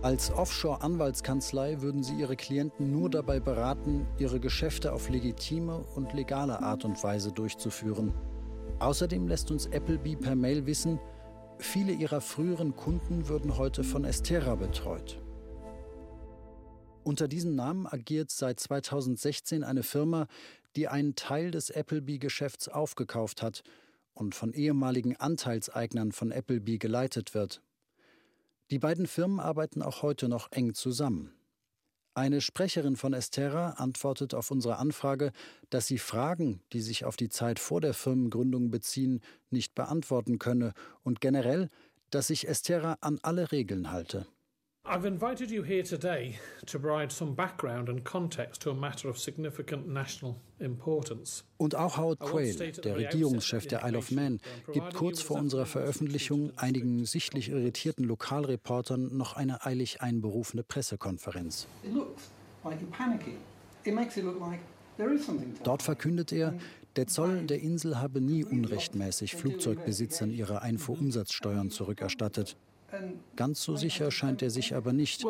Als 0.00 0.30
Offshore-Anwaltskanzlei 0.30 1.80
würden 1.80 2.04
sie 2.04 2.14
ihre 2.14 2.36
Klienten 2.36 2.92
nur 2.92 3.10
dabei 3.10 3.40
beraten, 3.40 4.06
ihre 4.16 4.38
Geschäfte 4.38 4.92
auf 4.92 5.08
legitime 5.08 5.84
und 5.96 6.12
legale 6.12 6.62
Art 6.62 6.84
und 6.84 7.02
Weise 7.02 7.32
durchzuführen. 7.32 8.14
Außerdem 8.78 9.26
lässt 9.26 9.50
uns 9.50 9.66
Appleby 9.66 10.14
per 10.14 10.36
Mail 10.36 10.66
wissen, 10.66 11.00
viele 11.58 11.90
ihrer 11.90 12.20
früheren 12.20 12.76
Kunden 12.76 13.28
würden 13.28 13.58
heute 13.58 13.82
von 13.82 14.04
Estera 14.04 14.54
betreut. 14.54 15.20
Unter 17.02 17.26
diesem 17.26 17.56
Namen 17.56 17.88
agiert 17.88 18.30
seit 18.30 18.60
2016 18.60 19.64
eine 19.64 19.82
Firma, 19.82 20.28
die 20.76 20.86
einen 20.86 21.16
Teil 21.16 21.50
des 21.50 21.72
Appleby-Geschäfts 21.72 22.68
aufgekauft 22.68 23.42
hat 23.42 23.64
und 24.14 24.36
von 24.36 24.52
ehemaligen 24.52 25.16
Anteilseignern 25.16 26.12
von 26.12 26.32
Appleby 26.32 26.78
geleitet 26.78 27.34
wird. 27.34 27.62
Die 28.70 28.78
beiden 28.78 29.06
Firmen 29.06 29.40
arbeiten 29.40 29.82
auch 29.82 30.02
heute 30.02 30.28
noch 30.28 30.52
eng 30.52 30.74
zusammen. 30.74 31.32
Eine 32.14 32.40
Sprecherin 32.40 32.96
von 32.96 33.12
Estera 33.12 33.70
antwortet 33.76 34.34
auf 34.34 34.50
unsere 34.50 34.76
Anfrage, 34.78 35.32
dass 35.70 35.86
sie 35.86 35.98
Fragen, 35.98 36.60
die 36.72 36.80
sich 36.80 37.04
auf 37.04 37.16
die 37.16 37.28
Zeit 37.28 37.60
vor 37.60 37.80
der 37.80 37.94
Firmengründung 37.94 38.70
beziehen, 38.70 39.20
nicht 39.50 39.74
beantworten 39.74 40.38
könne 40.38 40.74
und 41.02 41.20
generell, 41.20 41.70
dass 42.10 42.26
sich 42.26 42.48
Estera 42.48 42.98
an 43.00 43.20
alle 43.22 43.52
Regeln 43.52 43.90
halte. 43.90 44.26
I've 44.90 45.04
invited 45.04 45.50
you 45.50 45.62
here 45.62 45.82
today 45.82 46.38
to 46.64 46.78
provide 46.78 47.12
some 47.12 47.34
background 47.34 47.90
and 47.90 48.02
context 48.04 48.62
to 48.62 48.70
a 48.70 48.74
matter 48.74 49.10
of 49.10 49.18
significant 49.18 49.86
national 49.86 50.36
importance. 50.60 51.44
Und 51.58 51.74
auch 51.74 51.98
Howard 51.98 52.20
Quayle, 52.20 52.72
der 52.72 52.96
Regierungschef 52.96 53.66
der 53.66 53.84
Isle 53.84 53.98
of 53.98 54.10
Man, 54.10 54.40
gibt 54.72 54.94
kurz 54.94 55.20
vor 55.20 55.36
unserer 55.36 55.66
Veröffentlichung 55.66 56.52
einigen 56.56 57.04
sichtlich 57.04 57.50
irritierten 57.50 58.04
Lokalreportern 58.04 59.14
noch 59.14 59.36
eine 59.36 59.66
eilig 59.66 60.00
einberufene 60.00 60.62
Pressekonferenz. 60.62 61.66
Dort 65.64 65.82
verkündet 65.82 66.32
er, 66.32 66.54
der 66.96 67.06
Zoll 67.06 67.42
der 67.44 67.60
Insel 67.60 67.98
habe 67.98 68.22
nie 68.22 68.42
unrechtmäßig 68.42 69.36
Flugzeugbesitzern 69.36 70.30
ihre 70.30 70.62
Einfuhrumsatzsteuern 70.62 71.70
zurückerstattet. 71.70 72.56
Ganz 73.36 73.62
so 73.62 73.76
sicher 73.76 74.10
scheint 74.10 74.42
er 74.42 74.50
sich 74.50 74.74
aber 74.74 74.92
nicht. 74.92 75.24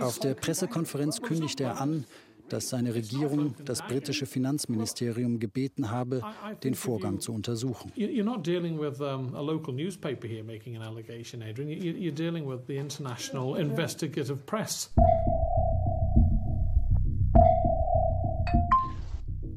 Auf 0.00 0.18
der 0.18 0.34
Pressekonferenz 0.34 1.22
kündigt 1.22 1.60
er 1.60 1.80
an, 1.80 2.04
dass 2.48 2.68
seine 2.68 2.94
Regierung 2.94 3.54
das 3.64 3.82
britische 3.82 4.26
Finanzministerium 4.26 5.38
gebeten 5.38 5.90
habe, 5.90 6.22
den 6.62 6.74
Vorgang 6.74 7.20
zu 7.20 7.32
untersuchen. 7.32 7.92
You're 7.96 8.24
not 8.24 8.46
dealing 8.46 8.78
with 8.78 9.00
a 9.00 9.16
local 9.40 9.72
newspaper 9.72 10.26
here 10.26 10.44
making 10.44 10.76
an 10.76 10.82
allegation, 10.82 11.42
Adrian. 11.42 11.70
You're 11.70 12.14
dealing 12.14 12.46
with 12.48 12.66
the 12.66 12.76
international 12.76 13.56
investigative 13.56 14.44
press. 14.46 14.92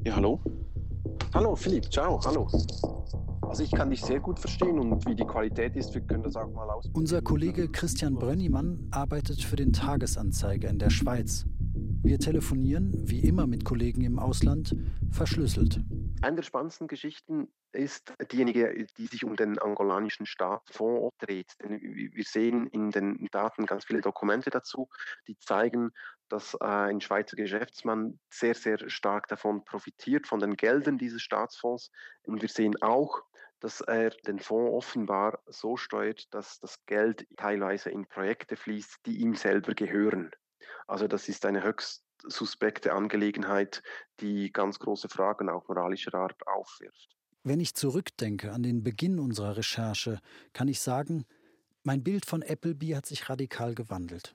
Ja, 0.04 0.16
hallo. 0.16 0.40
Hallo, 1.32 1.56
Philipp. 1.56 1.90
Ciao. 1.90 2.20
Hallo. 2.24 2.48
Also 3.54 3.62
ich 3.62 3.70
kann 3.70 3.88
dich 3.88 4.02
sehr 4.02 4.18
gut 4.18 4.40
verstehen 4.40 4.80
und 4.80 5.06
wie 5.06 5.14
die 5.14 5.24
Qualität 5.24 5.76
ist, 5.76 5.94
wir 5.94 6.00
können 6.00 6.24
das 6.24 6.34
auch 6.34 6.50
mal 6.50 6.68
aus. 6.68 6.90
Unser 6.92 7.22
Kollege 7.22 7.70
Christian 7.70 8.16
Brönnimann 8.16 8.88
arbeitet 8.90 9.40
für 9.42 9.54
den 9.54 9.72
Tagesanzeiger 9.72 10.68
in 10.68 10.80
der 10.80 10.90
Schweiz. 10.90 11.44
Wir 12.02 12.18
telefonieren, 12.18 12.90
wie 13.08 13.20
immer 13.20 13.46
mit 13.46 13.64
Kollegen 13.64 14.00
im 14.00 14.18
Ausland, 14.18 14.74
verschlüsselt. 15.12 15.78
Eine 16.22 16.34
der 16.34 16.42
spannendsten 16.42 16.88
Geschichten 16.88 17.46
ist 17.70 18.12
diejenige, 18.32 18.86
die 18.98 19.06
sich 19.06 19.24
um 19.24 19.36
den 19.36 19.56
angolanischen 19.60 20.26
Staatsfonds 20.26 21.14
dreht. 21.18 21.52
Denn 21.62 21.80
wir 21.80 22.24
sehen 22.24 22.66
in 22.66 22.90
den 22.90 23.28
Daten 23.30 23.66
ganz 23.66 23.84
viele 23.84 24.00
Dokumente 24.00 24.50
dazu, 24.50 24.88
die 25.28 25.38
zeigen, 25.38 25.92
dass 26.28 26.54
äh, 26.54 26.64
ein 26.64 27.00
Schweizer 27.00 27.36
Geschäftsmann 27.36 28.18
sehr, 28.30 28.56
sehr 28.56 28.90
stark 28.90 29.28
davon 29.28 29.64
profitiert, 29.64 30.26
von 30.26 30.40
den 30.40 30.56
Geldern 30.56 30.98
dieses 30.98 31.22
Staatsfonds. 31.22 31.92
Und 32.26 32.42
wir 32.42 32.48
sehen 32.48 32.74
auch, 32.82 33.22
dass 33.60 33.80
er 33.80 34.10
den 34.10 34.38
Fonds 34.38 34.72
offenbar 34.72 35.40
so 35.46 35.76
steuert, 35.76 36.32
dass 36.34 36.60
das 36.60 36.84
Geld 36.86 37.26
teilweise 37.36 37.90
in 37.90 38.06
Projekte 38.06 38.56
fließt, 38.56 39.00
die 39.06 39.18
ihm 39.18 39.34
selber 39.34 39.74
gehören. 39.74 40.30
Also 40.86 41.08
das 41.08 41.28
ist 41.28 41.46
eine 41.46 41.62
höchst 41.62 42.04
suspekte 42.22 42.92
Angelegenheit, 42.92 43.82
die 44.20 44.52
ganz 44.52 44.78
große 44.78 45.08
Fragen 45.08 45.48
auch 45.48 45.68
moralischer 45.68 46.14
Art 46.14 46.46
aufwirft. 46.46 47.16
Wenn 47.42 47.60
ich 47.60 47.74
zurückdenke 47.74 48.52
an 48.52 48.62
den 48.62 48.82
Beginn 48.82 49.18
unserer 49.18 49.56
Recherche, 49.56 50.20
kann 50.54 50.68
ich 50.68 50.80
sagen, 50.80 51.26
mein 51.82 52.02
Bild 52.02 52.24
von 52.24 52.42
Appleby 52.42 52.92
hat 52.92 53.04
sich 53.04 53.28
radikal 53.28 53.74
gewandelt. 53.74 54.34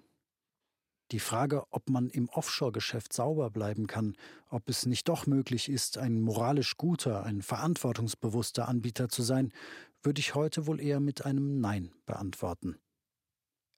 Die 1.12 1.19
Frage, 1.19 1.63
ob 1.72 1.89
man 1.89 2.10
im 2.10 2.30
Offshore-Geschäft 2.30 3.13
sauber 3.13 3.50
bleiben 3.50 3.88
kann, 3.88 4.15
ob 4.50 4.69
es 4.69 4.86
nicht 4.86 5.10
doch 5.10 5.26
möglich 5.26 5.67
ist, 5.67 5.98
ein 5.98 6.22
moralisch 6.22 6.78
guter, 6.78 7.24
ein 7.24 7.41
verantwortungsbewusster 7.41 8.67
Anbieter 8.67 9.10
zu 9.10 9.24
sein, 9.24 9.52
würde 10.04 10.19
ich 10.19 10.36
heute 10.36 10.67
wohl 10.67 10.80
eher 10.80 11.00
mit 11.00 11.26
einem 11.26 11.60
Nein 11.60 11.91
beantworten. 12.06 12.78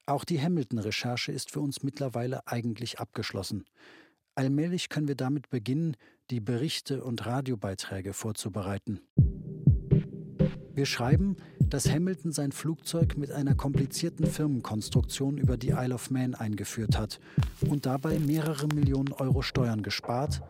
Auch 0.06 0.26
die 0.26 0.42
Hamilton-Recherche 0.42 1.32
ist 1.32 1.52
für 1.52 1.62
uns 1.62 1.84
mittlerweile 1.84 2.48
eigentlich 2.48 3.00
abgeschlossen. 3.00 3.66
Allmählich 4.36 4.90
können 4.90 5.08
wir 5.08 5.16
damit 5.16 5.50
beginnen, 5.50 5.96
die 6.32 6.42
Berichte 6.42 7.04
und 7.04 7.26
Radiobeiträge 7.26 8.14
vorzubereiten. 8.14 9.00
Wir 10.74 10.86
schreiben, 10.86 11.38
dass 11.72 11.90
Hamilton 11.90 12.34
sein 12.34 12.52
Flugzeug 12.52 13.18
mit 13.18 13.32
einer 13.32 13.56
komplizierten 13.56 14.28
Firmenkonstruktion 14.28 15.38
über 15.38 15.56
die 15.56 15.70
Isle 15.70 15.96
of 15.96 16.12
Man 16.12 16.36
eingeführt 16.36 17.00
hat 17.00 17.22
und 17.62 17.86
dabei 17.86 18.20
mehrere 18.20 18.68
Millionen 18.68 19.14
Euro 19.14 19.42
Steuern 19.42 19.82
gespart, 19.82 20.42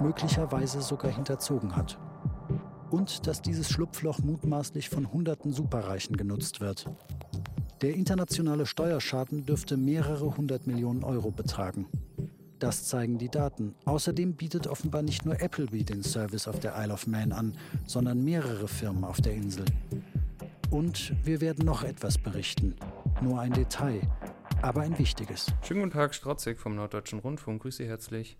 möglicherweise 0.00 0.80
sogar 0.80 1.10
hinterzogen 1.10 1.74
hat. 1.74 1.98
Und 2.90 3.26
dass 3.26 3.42
dieses 3.42 3.68
Schlupfloch 3.68 4.20
mutmaßlich 4.20 4.88
von 4.88 5.12
hunderten 5.12 5.52
Superreichen 5.52 6.16
genutzt 6.16 6.60
wird. 6.60 6.86
Der 7.82 7.94
internationale 7.94 8.64
Steuerschaden 8.64 9.46
dürfte 9.46 9.76
mehrere 9.76 10.36
hundert 10.36 10.68
Millionen 10.68 11.02
Euro 11.02 11.32
betragen. 11.32 11.86
Das 12.60 12.86
zeigen 12.86 13.18
die 13.18 13.28
Daten. 13.28 13.74
Außerdem 13.84 14.34
bietet 14.34 14.68
offenbar 14.68 15.02
nicht 15.02 15.24
nur 15.24 15.40
Appleby 15.40 15.84
den 15.84 16.02
Service 16.02 16.48
auf 16.48 16.58
der 16.60 16.74
Isle 16.76 16.92
of 16.92 17.06
Man 17.08 17.32
an, 17.32 17.54
sondern 17.84 18.24
mehrere 18.24 18.68
Firmen 18.68 19.04
auf 19.04 19.20
der 19.20 19.34
Insel. 19.34 19.64
Und 20.70 21.14
wir 21.24 21.40
werden 21.40 21.64
noch 21.64 21.82
etwas 21.82 22.18
berichten. 22.18 22.76
Nur 23.22 23.40
ein 23.40 23.52
Detail, 23.52 24.02
aber 24.60 24.82
ein 24.82 24.98
wichtiges. 24.98 25.46
Schönen 25.62 25.80
guten 25.80 25.92
Tag, 25.92 26.14
Strotzig 26.14 26.60
vom 26.60 26.74
Norddeutschen 26.74 27.20
Rundfunk. 27.20 27.62
Grüße 27.62 27.78
Sie 27.78 27.88
herzlich. 27.88 28.36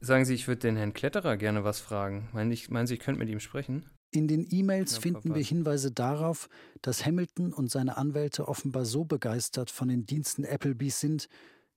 Sagen 0.00 0.24
Sie, 0.24 0.34
ich 0.34 0.46
würde 0.46 0.60
den 0.60 0.76
Herrn 0.76 0.92
Kletterer 0.92 1.36
gerne 1.36 1.64
was 1.64 1.80
fragen. 1.80 2.28
Meinen, 2.32 2.52
ich, 2.52 2.70
meinen 2.70 2.86
Sie, 2.86 2.94
ich 2.94 3.00
könnte 3.00 3.18
mit 3.18 3.28
ihm 3.28 3.40
sprechen? 3.40 3.84
In 4.12 4.28
den 4.28 4.46
E-Mails 4.48 4.98
finden 4.98 5.34
wir 5.34 5.42
Hinweise 5.42 5.90
darauf, 5.90 6.48
dass 6.80 7.04
Hamilton 7.04 7.52
und 7.52 7.70
seine 7.70 7.96
Anwälte 7.96 8.46
offenbar 8.46 8.84
so 8.84 9.04
begeistert 9.04 9.70
von 9.70 9.88
den 9.88 10.06
Diensten 10.06 10.44
Applebys 10.44 11.00
sind, 11.00 11.28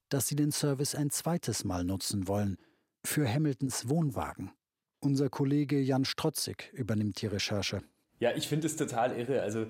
dass 0.08 0.28
sie 0.28 0.36
den 0.36 0.52
Service 0.52 0.94
ein 0.94 1.10
zweites 1.10 1.64
Mal 1.64 1.84
nutzen 1.84 2.28
wollen. 2.28 2.56
Für 3.04 3.28
Hamiltons 3.28 3.88
Wohnwagen. 3.88 4.52
Unser 5.00 5.28
Kollege 5.28 5.80
Jan 5.80 6.04
Strotzig 6.04 6.72
übernimmt 6.72 7.20
die 7.20 7.26
Recherche. 7.26 7.82
Ja, 8.22 8.30
ich 8.36 8.46
finde 8.46 8.68
es 8.68 8.76
total 8.76 9.18
irre. 9.18 9.42
Also 9.42 9.66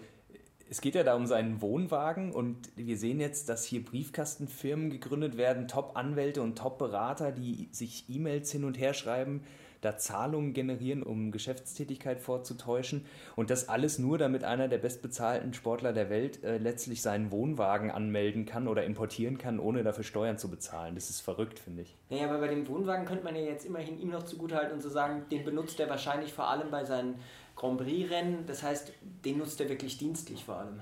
es 0.69 0.83
geht 0.83 0.95
ja 0.95 1.05
da 1.05 1.15
um 1.15 1.27
seinen 1.27 1.63
Wohnwagen 1.63 2.33
und 2.33 2.69
wir 2.77 2.99
sehen 2.99 3.19
jetzt, 3.19 3.49
dass 3.49 3.65
hier 3.65 3.83
Briefkastenfirmen 3.83 4.91
gegründet 4.91 5.39
werden, 5.39 5.69
Top-Anwälte 5.69 6.43
und 6.43 6.59
Top-Berater, 6.59 7.33
die 7.33 7.71
sich 7.73 8.05
E-Mails 8.11 8.53
hin 8.53 8.65
und 8.65 8.79
her 8.79 8.93
schreiben, 8.93 9.43
da 9.81 9.97
Zahlungen 9.97 10.53
generieren, 10.53 11.03
um 11.03 11.33
Geschäftstätigkeit 11.33 12.21
vorzutäuschen. 12.21 13.07
Und 13.37 13.49
das 13.49 13.71
alles 13.71 13.99
nur, 13.99 14.19
damit 14.19 14.45
einer 14.45 14.69
der 14.69 14.79
bestbezahlten 14.79 15.55
Sportler 15.55 15.95
der 15.95 16.11
Welt 16.11 16.45
äh, 16.45 16.59
letztlich 16.59 17.01
seinen 17.01 17.31
Wohnwagen 17.33 17.91
anmelden 17.91 18.45
kann 18.45 18.69
oder 18.69 18.85
importieren 18.85 19.39
kann, 19.39 19.61
ohne 19.61 19.83
dafür 19.83 20.05
Steuern 20.05 20.37
zu 20.37 20.51
bezahlen. 20.51 20.95
Das 20.95 21.09
ist 21.09 21.21
verrückt, 21.21 21.59
finde 21.59 21.83
ich. 21.83 21.97
Naja, 22.11 22.29
aber 22.29 22.39
bei 22.39 22.49
dem 22.49 22.69
Wohnwagen 22.69 23.07
könnte 23.07 23.25
man 23.25 23.35
ja 23.35 23.41
jetzt 23.41 23.65
immerhin 23.65 23.99
ihm 23.99 24.11
noch 24.11 24.25
zugutehalten 24.25 24.75
und 24.75 24.83
so 24.83 24.91
sagen, 24.91 25.25
den 25.31 25.43
benutzt 25.43 25.81
er 25.81 25.89
wahrscheinlich 25.89 26.35
vor 26.35 26.51
allem 26.51 26.71
bei 26.71 26.85
seinen 26.85 27.15
Grand 27.63 27.79
Prix-Rennen. 27.79 28.45
Das 28.47 28.63
heißt, 28.63 28.93
den 29.25 29.39
nutzt 29.39 29.61
er 29.61 29.69
wirklich 29.69 29.97
dienstlich 29.97 30.45
vor 30.45 30.57
allem. 30.57 30.81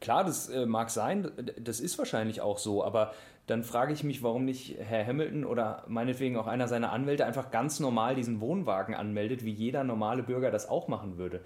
Klar, 0.00 0.24
das 0.24 0.48
äh, 0.48 0.66
mag 0.66 0.90
sein, 0.90 1.30
das 1.58 1.78
ist 1.78 1.98
wahrscheinlich 1.98 2.40
auch 2.40 2.58
so, 2.58 2.82
aber 2.82 3.12
dann 3.46 3.62
frage 3.62 3.92
ich 3.92 4.02
mich, 4.02 4.22
warum 4.22 4.44
nicht 4.44 4.76
Herr 4.78 5.06
Hamilton 5.06 5.44
oder 5.44 5.84
meinetwegen 5.88 6.36
auch 6.36 6.46
einer 6.46 6.68
seiner 6.68 6.90
Anwälte 6.90 7.26
einfach 7.26 7.50
ganz 7.50 7.80
normal 7.80 8.14
diesen 8.14 8.40
Wohnwagen 8.40 8.94
anmeldet, 8.94 9.44
wie 9.44 9.52
jeder 9.52 9.84
normale 9.84 10.22
Bürger 10.22 10.50
das 10.50 10.68
auch 10.68 10.88
machen 10.88 11.16
würde. 11.16 11.42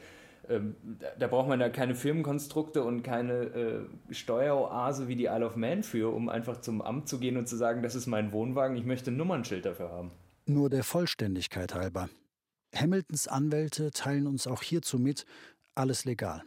ähm, 0.48 0.76
da, 0.82 1.08
da, 1.18 1.26
braucht 1.26 1.48
man 1.48 1.60
ja 1.60 1.68
keine 1.68 1.94
Firmenkonstrukte 1.94 2.84
und 2.84 3.02
keine 3.02 3.32
äh, 3.32 4.14
Steueroase 4.14 5.08
wie 5.08 5.16
die 5.16 5.24
Isle 5.24 5.46
of 5.46 5.56
Man 5.56 5.82
für, 5.82 6.14
um 6.14 6.28
einfach 6.28 6.60
zum 6.60 6.80
Amt 6.80 7.08
zu 7.08 7.18
gehen 7.18 7.36
und 7.36 7.48
zu 7.48 7.56
sagen, 7.56 7.82
das 7.82 7.94
ist 7.94 8.06
mein 8.06 8.32
Wohnwagen, 8.32 8.76
ich 8.76 8.84
möchte 8.84 9.10
ein 9.10 9.16
Nummernschild 9.16 9.66
dafür 9.66 9.90
haben. 9.90 10.10
Nur 10.46 10.70
der 10.70 10.84
Vollständigkeit 10.84 11.74
halber. 11.74 12.08
Hamiltons 12.74 13.28
Anwälte 13.28 13.90
teilen 13.90 14.26
uns 14.26 14.46
auch 14.46 14.62
hierzu 14.62 14.98
mit, 14.98 15.24
alles 15.74 16.04
legal. 16.04 16.42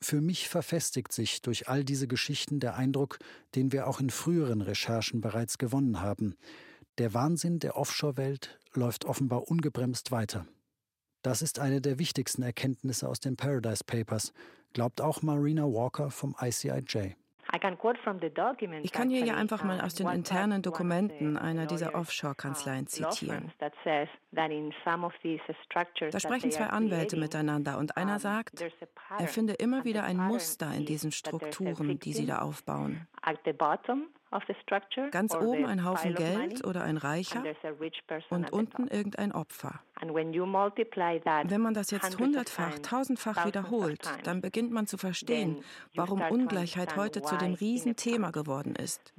Für 0.00 0.20
mich 0.20 0.48
verfestigt 0.48 1.12
sich 1.12 1.42
durch 1.42 1.68
all 1.68 1.82
diese 1.82 2.06
Geschichten 2.06 2.60
der 2.60 2.76
Eindruck, 2.76 3.18
den 3.54 3.72
wir 3.72 3.86
auch 3.86 4.00
in 4.00 4.10
früheren 4.10 4.60
Recherchen 4.60 5.20
bereits 5.20 5.58
gewonnen 5.58 6.00
haben. 6.00 6.36
Der 6.98 7.14
Wahnsinn 7.14 7.58
der 7.58 7.76
Offshore-Welt 7.76 8.58
läuft 8.74 9.04
offenbar 9.04 9.48
ungebremst 9.48 10.12
weiter. 10.12 10.46
Das 11.22 11.42
ist 11.42 11.58
eine 11.58 11.80
der 11.80 11.98
wichtigsten 11.98 12.42
Erkenntnisse 12.42 13.08
aus 13.08 13.20
den 13.20 13.36
Paradise 13.36 13.82
Papers, 13.84 14.32
glaubt 14.74 15.00
auch 15.00 15.22
Marina 15.22 15.64
Walker 15.64 16.10
vom 16.10 16.36
ICIJ. 16.40 17.16
Ich 18.82 18.92
kann 18.92 19.08
hier 19.08 19.24
ja 19.24 19.34
einfach 19.34 19.62
mal 19.64 19.80
aus 19.80 19.94
den 19.94 20.08
internen 20.08 20.62
Dokumenten 20.62 21.36
einer 21.36 21.66
dieser 21.66 21.94
Offshore-Kanzleien 21.94 22.86
zitieren. 22.86 23.52
Da 24.36 26.20
sprechen 26.20 26.50
zwei 26.50 26.66
Anwälte 26.66 27.16
miteinander 27.16 27.78
und 27.78 27.96
einer 27.96 28.18
sagt, 28.18 28.64
er 29.18 29.28
finde 29.28 29.54
immer 29.54 29.84
wieder 29.84 30.04
ein 30.04 30.18
Muster 30.18 30.72
in 30.74 30.84
diesen 30.84 31.12
Strukturen, 31.12 31.98
die 31.98 32.12
sie 32.12 32.26
da 32.26 32.38
aufbauen. 32.40 33.06
Ganz 35.10 35.34
oben 35.34 35.66
ein 35.66 35.84
Haufen 35.84 36.14
Geld 36.14 36.64
oder 36.64 36.82
ein 36.82 36.96
Reicher 36.96 37.42
und 38.30 38.52
unten 38.52 38.88
irgendein 38.88 39.32
Opfer. 39.32 39.80
Wenn 40.00 41.60
man 41.60 41.74
das 41.74 41.90
jetzt 41.90 42.18
hundertfach, 42.18 42.78
tausendfach 42.80 43.46
wiederholt, 43.46 44.08
dann 44.24 44.40
beginnt 44.40 44.72
man 44.72 44.86
zu 44.86 44.98
verstehen, 44.98 45.64
warum 45.94 46.20
Ungleichheit 46.20 46.96
heute 46.96 47.22
zu 47.22 47.36
dem 47.36 47.54
Riesenthema 47.54 48.30
geworden 48.30 48.74
ist. 48.76 49.14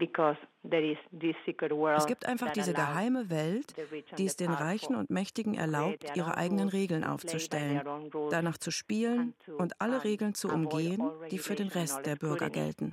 Es 1.95 2.05
gibt 2.05 2.25
einfach 2.25 2.51
diese 2.51 2.73
geheime 2.73 3.29
Welt, 3.29 3.75
die 4.17 4.25
es 4.25 4.35
den 4.35 4.51
Reichen 4.51 4.95
und 4.95 5.09
Mächtigen 5.09 5.53
erlaubt, 5.53 6.05
ihre 6.15 6.37
eigenen 6.37 6.69
Regeln 6.69 7.03
aufzustellen, 7.03 7.81
danach 8.29 8.57
zu 8.57 8.71
spielen 8.71 9.33
und 9.57 9.79
alle 9.81 10.03
Regeln 10.03 10.33
zu 10.33 10.49
umgehen, 10.49 11.01
die 11.31 11.37
für 11.37 11.55
den 11.55 11.67
Rest 11.67 12.05
der 12.05 12.15
Bürger 12.15 12.49
gelten. 12.49 12.91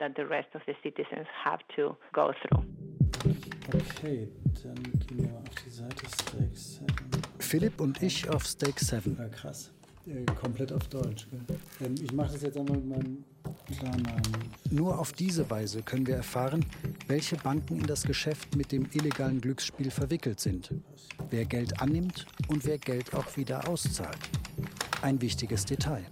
Okay, 3.72 4.28
dann 4.62 4.74
gehen 4.74 5.24
wir 5.24 5.34
auf 5.38 5.54
die 5.64 5.70
Seite 5.70 6.06
Stake 6.06 6.54
7. 6.54 6.86
Philipp 7.38 7.80
und 7.80 8.02
ich 8.02 8.28
auf 8.28 8.44
Stake 8.44 8.84
7. 8.84 9.16
Ja, 9.18 9.28
krass. 9.28 9.72
Äh, 10.06 10.26
komplett 10.26 10.72
auf 10.72 10.86
Deutsch. 10.88 11.26
Ähm, 11.80 11.94
ich 12.02 12.12
mache 12.12 12.32
das 12.32 12.42
jetzt 12.42 12.58
einmal 12.58 12.76
mit 12.76 12.86
meinem. 12.86 13.24
Nur 14.70 14.98
auf 14.98 15.12
diese 15.12 15.48
Weise 15.50 15.82
können 15.82 16.06
wir 16.06 16.16
erfahren, 16.16 16.64
welche 17.06 17.36
Banken 17.36 17.78
in 17.78 17.86
das 17.86 18.02
Geschäft 18.02 18.56
mit 18.56 18.72
dem 18.72 18.88
illegalen 18.92 19.40
Glücksspiel 19.40 19.90
verwickelt 19.90 20.40
sind, 20.40 20.70
wer 21.30 21.44
Geld 21.44 21.80
annimmt 21.80 22.26
und 22.48 22.64
wer 22.64 22.78
Geld 22.78 23.14
auch 23.14 23.36
wieder 23.36 23.68
auszahlt. 23.68 24.18
Ein 25.02 25.20
wichtiges 25.20 25.64
Detail. 25.64 26.04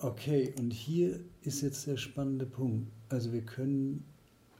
Okay, 0.00 0.54
und 0.58 0.72
hier 0.72 1.20
ist 1.42 1.62
jetzt 1.62 1.86
der 1.86 1.96
spannende 1.96 2.46
Punkt. 2.46 2.88
Also 3.08 3.32
wir 3.32 3.42
können 3.42 4.04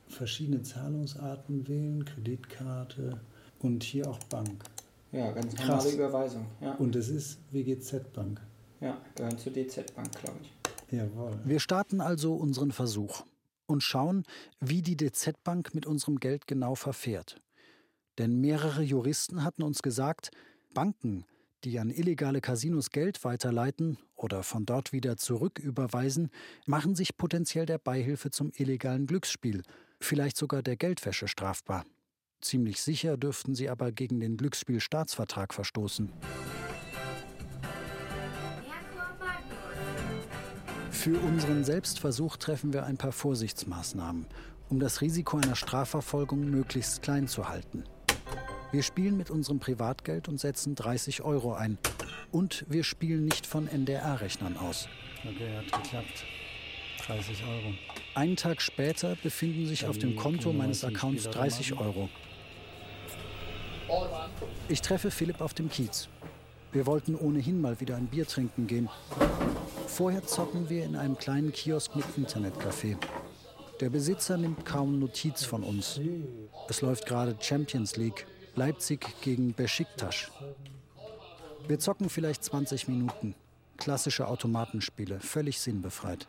verschiedene 0.08 0.62
Zahlungsarten 0.62 1.68
wählen, 1.68 2.04
Kreditkarte 2.04 3.20
und 3.60 3.82
hier 3.82 4.08
auch 4.08 4.18
Bank. 4.24 4.64
Ja, 5.12 5.30
ganz 5.32 5.54
normale 5.54 5.72
Krass. 5.72 5.94
Überweisung. 5.94 6.46
Ja. 6.60 6.74
Und 6.74 6.96
es 6.96 7.08
ist 7.08 7.38
WGZ 7.50 8.12
Bank. 8.12 8.40
Ja, 8.80 9.00
gehören 9.14 9.38
zur 9.38 9.52
DZ 9.52 9.94
Bank, 9.94 10.10
glaube 10.12 10.38
ich. 10.42 10.57
Jawohl. 10.90 11.38
Wir 11.44 11.60
starten 11.60 12.00
also 12.00 12.34
unseren 12.34 12.72
Versuch 12.72 13.24
und 13.66 13.82
schauen, 13.82 14.24
wie 14.60 14.82
die 14.82 14.96
DZ 14.96 15.42
Bank 15.44 15.74
mit 15.74 15.86
unserem 15.86 16.18
Geld 16.18 16.46
genau 16.46 16.74
verfährt. 16.74 17.40
Denn 18.18 18.40
mehrere 18.40 18.82
Juristen 18.82 19.44
hatten 19.44 19.62
uns 19.62 19.82
gesagt, 19.82 20.30
Banken, 20.74 21.24
die 21.64 21.78
an 21.78 21.90
illegale 21.90 22.40
Casinos 22.40 22.90
Geld 22.90 23.24
weiterleiten 23.24 23.98
oder 24.14 24.42
von 24.42 24.64
dort 24.64 24.92
wieder 24.92 25.16
zurücküberweisen, 25.16 26.30
machen 26.66 26.94
sich 26.94 27.16
potenziell 27.16 27.66
der 27.66 27.78
Beihilfe 27.78 28.30
zum 28.30 28.52
illegalen 28.56 29.06
Glücksspiel, 29.06 29.62
vielleicht 30.00 30.36
sogar 30.36 30.62
der 30.62 30.76
Geldwäsche 30.76 31.28
strafbar. 31.28 31.84
Ziemlich 32.40 32.80
sicher 32.80 33.16
dürften 33.16 33.54
sie 33.54 33.68
aber 33.68 33.90
gegen 33.92 34.20
den 34.20 34.36
Glücksspielstaatsvertrag 34.36 35.52
verstoßen. 35.52 36.12
Für 40.98 41.16
unseren 41.20 41.62
Selbstversuch 41.62 42.38
treffen 42.38 42.72
wir 42.72 42.84
ein 42.84 42.96
paar 42.96 43.12
Vorsichtsmaßnahmen, 43.12 44.26
um 44.68 44.80
das 44.80 45.00
Risiko 45.00 45.36
einer 45.36 45.54
Strafverfolgung 45.54 46.50
möglichst 46.50 47.02
klein 47.02 47.28
zu 47.28 47.48
halten. 47.48 47.84
Wir 48.72 48.82
spielen 48.82 49.16
mit 49.16 49.30
unserem 49.30 49.60
Privatgeld 49.60 50.26
und 50.28 50.40
setzen 50.40 50.74
30 50.74 51.22
Euro 51.22 51.54
ein. 51.54 51.78
Und 52.32 52.66
wir 52.68 52.82
spielen 52.82 53.24
nicht 53.24 53.46
von 53.46 53.68
NDR-Rechnern 53.68 54.56
aus. 54.56 54.88
Okay, 55.22 55.56
hat 55.56 55.84
geklappt. 55.84 56.24
30 57.06 57.44
Euro. 57.44 57.74
Einen 58.16 58.34
Tag 58.34 58.60
später 58.60 59.14
befinden 59.22 59.66
sich 59.66 59.82
Dann 59.82 59.90
auf 59.90 59.98
dem 59.98 60.16
Konto 60.16 60.52
meines 60.52 60.84
Accounts 60.84 61.30
30 61.30 61.78
Euro. 61.78 62.08
Ich 64.68 64.82
treffe 64.82 65.12
Philipp 65.12 65.40
auf 65.40 65.54
dem 65.54 65.70
Kiez. 65.70 66.08
Wir 66.70 66.86
wollten 66.86 67.14
ohnehin 67.16 67.60
mal 67.60 67.80
wieder 67.80 67.96
ein 67.96 68.06
Bier 68.06 68.26
trinken 68.26 68.66
gehen. 68.66 68.88
Vorher 69.86 70.24
zocken 70.26 70.68
wir 70.68 70.84
in 70.84 70.96
einem 70.96 71.16
kleinen 71.16 71.50
Kiosk 71.52 71.96
mit 71.96 72.04
Internetcafé. 72.16 72.96
Der 73.80 73.90
Besitzer 73.90 74.36
nimmt 74.36 74.66
kaum 74.66 74.98
Notiz 74.98 75.44
von 75.44 75.62
uns. 75.62 76.00
Es 76.68 76.82
läuft 76.82 77.06
gerade 77.06 77.36
Champions 77.40 77.96
League, 77.96 78.26
Leipzig 78.54 79.06
gegen 79.22 79.54
Besiktas. 79.54 80.30
Wir 81.66 81.78
zocken 81.78 82.10
vielleicht 82.10 82.44
20 82.44 82.88
Minuten. 82.88 83.34
Klassische 83.76 84.26
Automatenspiele, 84.26 85.20
völlig 85.20 85.60
sinnbefreit. 85.60 86.26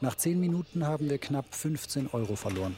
Nach 0.00 0.14
zehn 0.14 0.38
Minuten 0.38 0.86
haben 0.86 1.10
wir 1.10 1.18
knapp 1.18 1.52
15 1.52 2.08
Euro 2.12 2.36
verloren. 2.36 2.76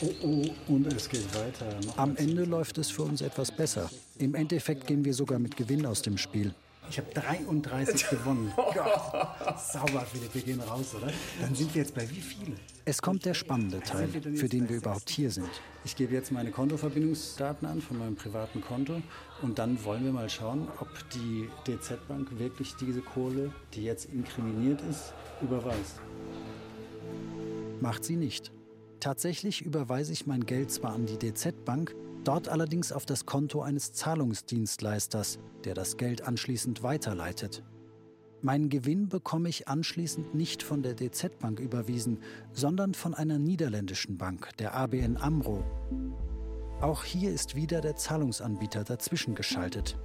Oh, 0.00 0.06
oh, 0.06 0.26
oh, 0.26 0.72
und 0.72 0.90
es 0.92 1.08
geht 1.10 1.34
weiter. 1.34 1.66
Am 1.96 2.16
Ende 2.16 2.44
läuft 2.44 2.78
es 2.78 2.90
für 2.90 3.02
uns 3.02 3.20
etwas 3.20 3.50
besser. 3.50 3.90
Im 4.18 4.34
Endeffekt 4.34 4.86
gehen 4.86 5.04
wir 5.04 5.12
sogar 5.12 5.38
mit 5.38 5.58
Gewinn 5.58 5.84
aus 5.84 6.00
dem 6.00 6.16
Spiel. 6.16 6.54
Ich 6.90 6.98
habe 6.98 7.08
33 7.12 8.08
gewonnen. 8.10 8.52
Gott. 8.56 9.58
Sauber, 9.58 10.06
Philipp, 10.10 10.34
wir 10.34 10.42
gehen 10.42 10.60
raus, 10.60 10.94
oder? 10.94 11.12
Dann 11.40 11.54
sind 11.54 11.74
wir 11.74 11.82
jetzt 11.82 11.94
bei 11.94 12.08
wie 12.08 12.20
viel? 12.20 12.54
Es 12.84 13.02
kommt 13.02 13.24
der 13.26 13.34
spannende 13.34 13.80
Teil, 13.80 14.08
für 14.08 14.48
den 14.48 14.68
wir 14.68 14.76
überhaupt 14.76 15.10
hier 15.10 15.30
sind. 15.30 15.50
Ich 15.84 15.94
gebe 15.94 16.14
jetzt 16.14 16.32
meine 16.32 16.50
Kontoverbindungsdaten 16.50 17.68
an 17.68 17.82
von 17.82 17.98
meinem 17.98 18.16
privaten 18.16 18.62
Konto 18.62 19.02
und 19.42 19.58
dann 19.58 19.84
wollen 19.84 20.04
wir 20.04 20.12
mal 20.12 20.30
schauen, 20.30 20.68
ob 20.80 20.88
die 21.10 21.48
DZ-Bank 21.66 22.38
wirklich 22.38 22.74
diese 22.76 23.02
Kohle, 23.02 23.52
die 23.74 23.84
jetzt 23.84 24.06
inkriminiert 24.06 24.80
ist, 24.90 25.12
überweist. 25.42 26.00
Macht 27.80 28.04
sie 28.04 28.16
nicht. 28.16 28.52
Tatsächlich 29.00 29.60
überweise 29.62 30.12
ich 30.12 30.26
mein 30.26 30.46
Geld 30.46 30.72
zwar 30.72 30.92
an 30.92 31.06
die 31.06 31.18
DZ-Bank, 31.18 31.94
dort 32.28 32.50
allerdings 32.50 32.92
auf 32.92 33.06
das 33.06 33.24
Konto 33.24 33.62
eines 33.62 33.94
Zahlungsdienstleisters, 33.94 35.38
der 35.64 35.72
das 35.72 35.96
Geld 35.96 36.20
anschließend 36.20 36.82
weiterleitet. 36.82 37.64
Meinen 38.42 38.68
Gewinn 38.68 39.08
bekomme 39.08 39.48
ich 39.48 39.66
anschließend 39.66 40.34
nicht 40.34 40.62
von 40.62 40.82
der 40.82 40.94
DZ-Bank 40.94 41.58
überwiesen, 41.58 42.18
sondern 42.52 42.92
von 42.92 43.14
einer 43.14 43.38
niederländischen 43.38 44.18
Bank, 44.18 44.50
der 44.58 44.74
ABN 44.74 45.16
Amro. 45.16 45.64
Auch 46.82 47.02
hier 47.02 47.32
ist 47.32 47.56
wieder 47.56 47.80
der 47.80 47.96
Zahlungsanbieter 47.96 48.84
dazwischen 48.84 49.34
geschaltet. 49.34 49.98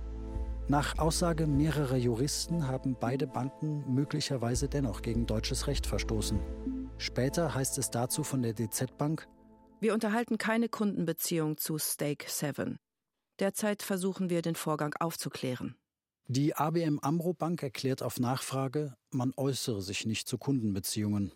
Nach 0.69 0.97
Aussage 0.99 1.45
mehrerer 1.45 1.97
Juristen 1.97 2.69
haben 2.69 2.95
beide 2.97 3.27
Banken 3.27 3.83
möglicherweise 3.93 4.69
dennoch 4.69 5.01
gegen 5.01 5.25
deutsches 5.25 5.67
Recht 5.67 5.85
verstoßen. 5.85 6.39
Später 6.97 7.53
heißt 7.53 7.77
es 7.79 7.91
dazu 7.91 8.23
von 8.23 8.41
der 8.41 8.53
DZ 8.53 8.97
Bank, 8.97 9.27
wir 9.83 9.93
unterhalten 9.93 10.37
keine 10.37 10.69
Kundenbeziehung 10.69 11.57
zu 11.57 11.77
Stake 11.77 12.27
7. 12.29 12.79
Derzeit 13.39 13.83
versuchen 13.83 14.29
wir, 14.29 14.41
den 14.41 14.55
Vorgang 14.55 14.93
aufzuklären. 14.99 15.75
Die 16.27 16.55
ABM 16.55 16.99
Amro 16.99 17.33
Bank 17.33 17.61
erklärt 17.61 18.01
auf 18.01 18.17
Nachfrage, 18.17 18.95
man 19.11 19.33
äußere 19.35 19.81
sich 19.81 20.05
nicht 20.05 20.29
zu 20.29 20.37
Kundenbeziehungen. 20.37 21.33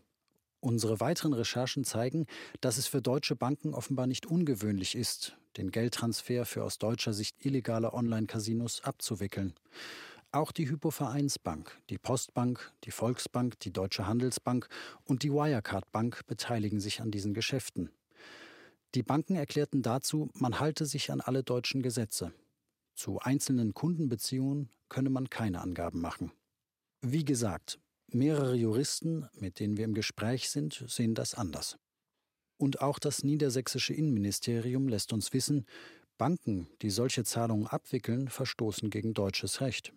Unsere 0.62 1.02
weiteren 1.02 1.34
Recherchen 1.34 1.84
zeigen, 1.84 2.26
dass 2.62 2.78
es 2.78 2.88
für 2.88 3.02
deutsche 3.02 3.36
Banken 3.36 3.74
offenbar 3.74 4.08
nicht 4.08 4.26
ungewöhnlich 4.26 4.96
ist, 4.96 5.38
den 5.58 5.70
Geldtransfer 5.70 6.46
für 6.46 6.64
aus 6.64 6.78
deutscher 6.78 7.12
Sicht 7.12 7.46
illegale 7.46 7.94
Online-Casinos 7.94 8.82
abzuwickeln. 8.82 9.56
Auch 10.32 10.54
die 10.54 10.70
Hypovereinsbank, 10.70 11.78
die 11.90 11.98
Postbank, 11.98 12.72
die 12.86 12.92
Volksbank, 12.92 13.60
die 13.60 13.74
Deutsche 13.74 14.08
Handelsbank 14.08 14.70
und 15.04 15.24
die 15.24 15.34
Wirecard 15.34 15.92
Bank 15.92 16.22
beteiligen 16.28 16.80
sich 16.80 17.02
an 17.02 17.12
diesen 17.12 17.34
Geschäften. 17.34 17.92
Die 18.96 19.04
Banken 19.04 19.36
erklärten 19.36 19.82
dazu, 19.82 20.30
man 20.34 20.60
halte 20.60 20.86
sich 20.86 21.12
an 21.12 21.22
alle 21.22 21.44
deutschen 21.44 21.82
Gesetze. 21.82 22.34
Zu 22.96 23.20
einzelnen 23.20 23.74
Kundenbeziehungen 23.74 24.70
könne 24.90 25.10
man 25.10 25.30
keine 25.30 25.62
Angaben 25.62 26.02
machen. 26.02 26.32
Wie 27.02 27.26
gesagt, 27.26 27.80
mehrere 28.08 28.56
Juristen, 28.56 29.28
mit 29.34 29.60
denen 29.60 29.78
wir 29.78 29.86
im 29.86 29.94
Gespräch 29.94 30.50
sind, 30.50 30.84
sehen 30.88 31.14
das 31.14 31.36
anders. 31.36 31.78
Und 32.58 32.82
auch 32.82 32.98
das 32.98 33.24
niedersächsische 33.24 33.94
Innenministerium 33.94 34.88
lässt 34.88 35.14
uns 35.14 35.32
wissen, 35.32 35.66
Banken, 36.18 36.68
die 36.82 36.90
solche 36.90 37.24
Zahlungen 37.24 37.68
abwickeln, 37.68 38.30
verstoßen 38.30 38.90
gegen 38.90 39.14
deutsches 39.14 39.62
Recht. 39.62 39.94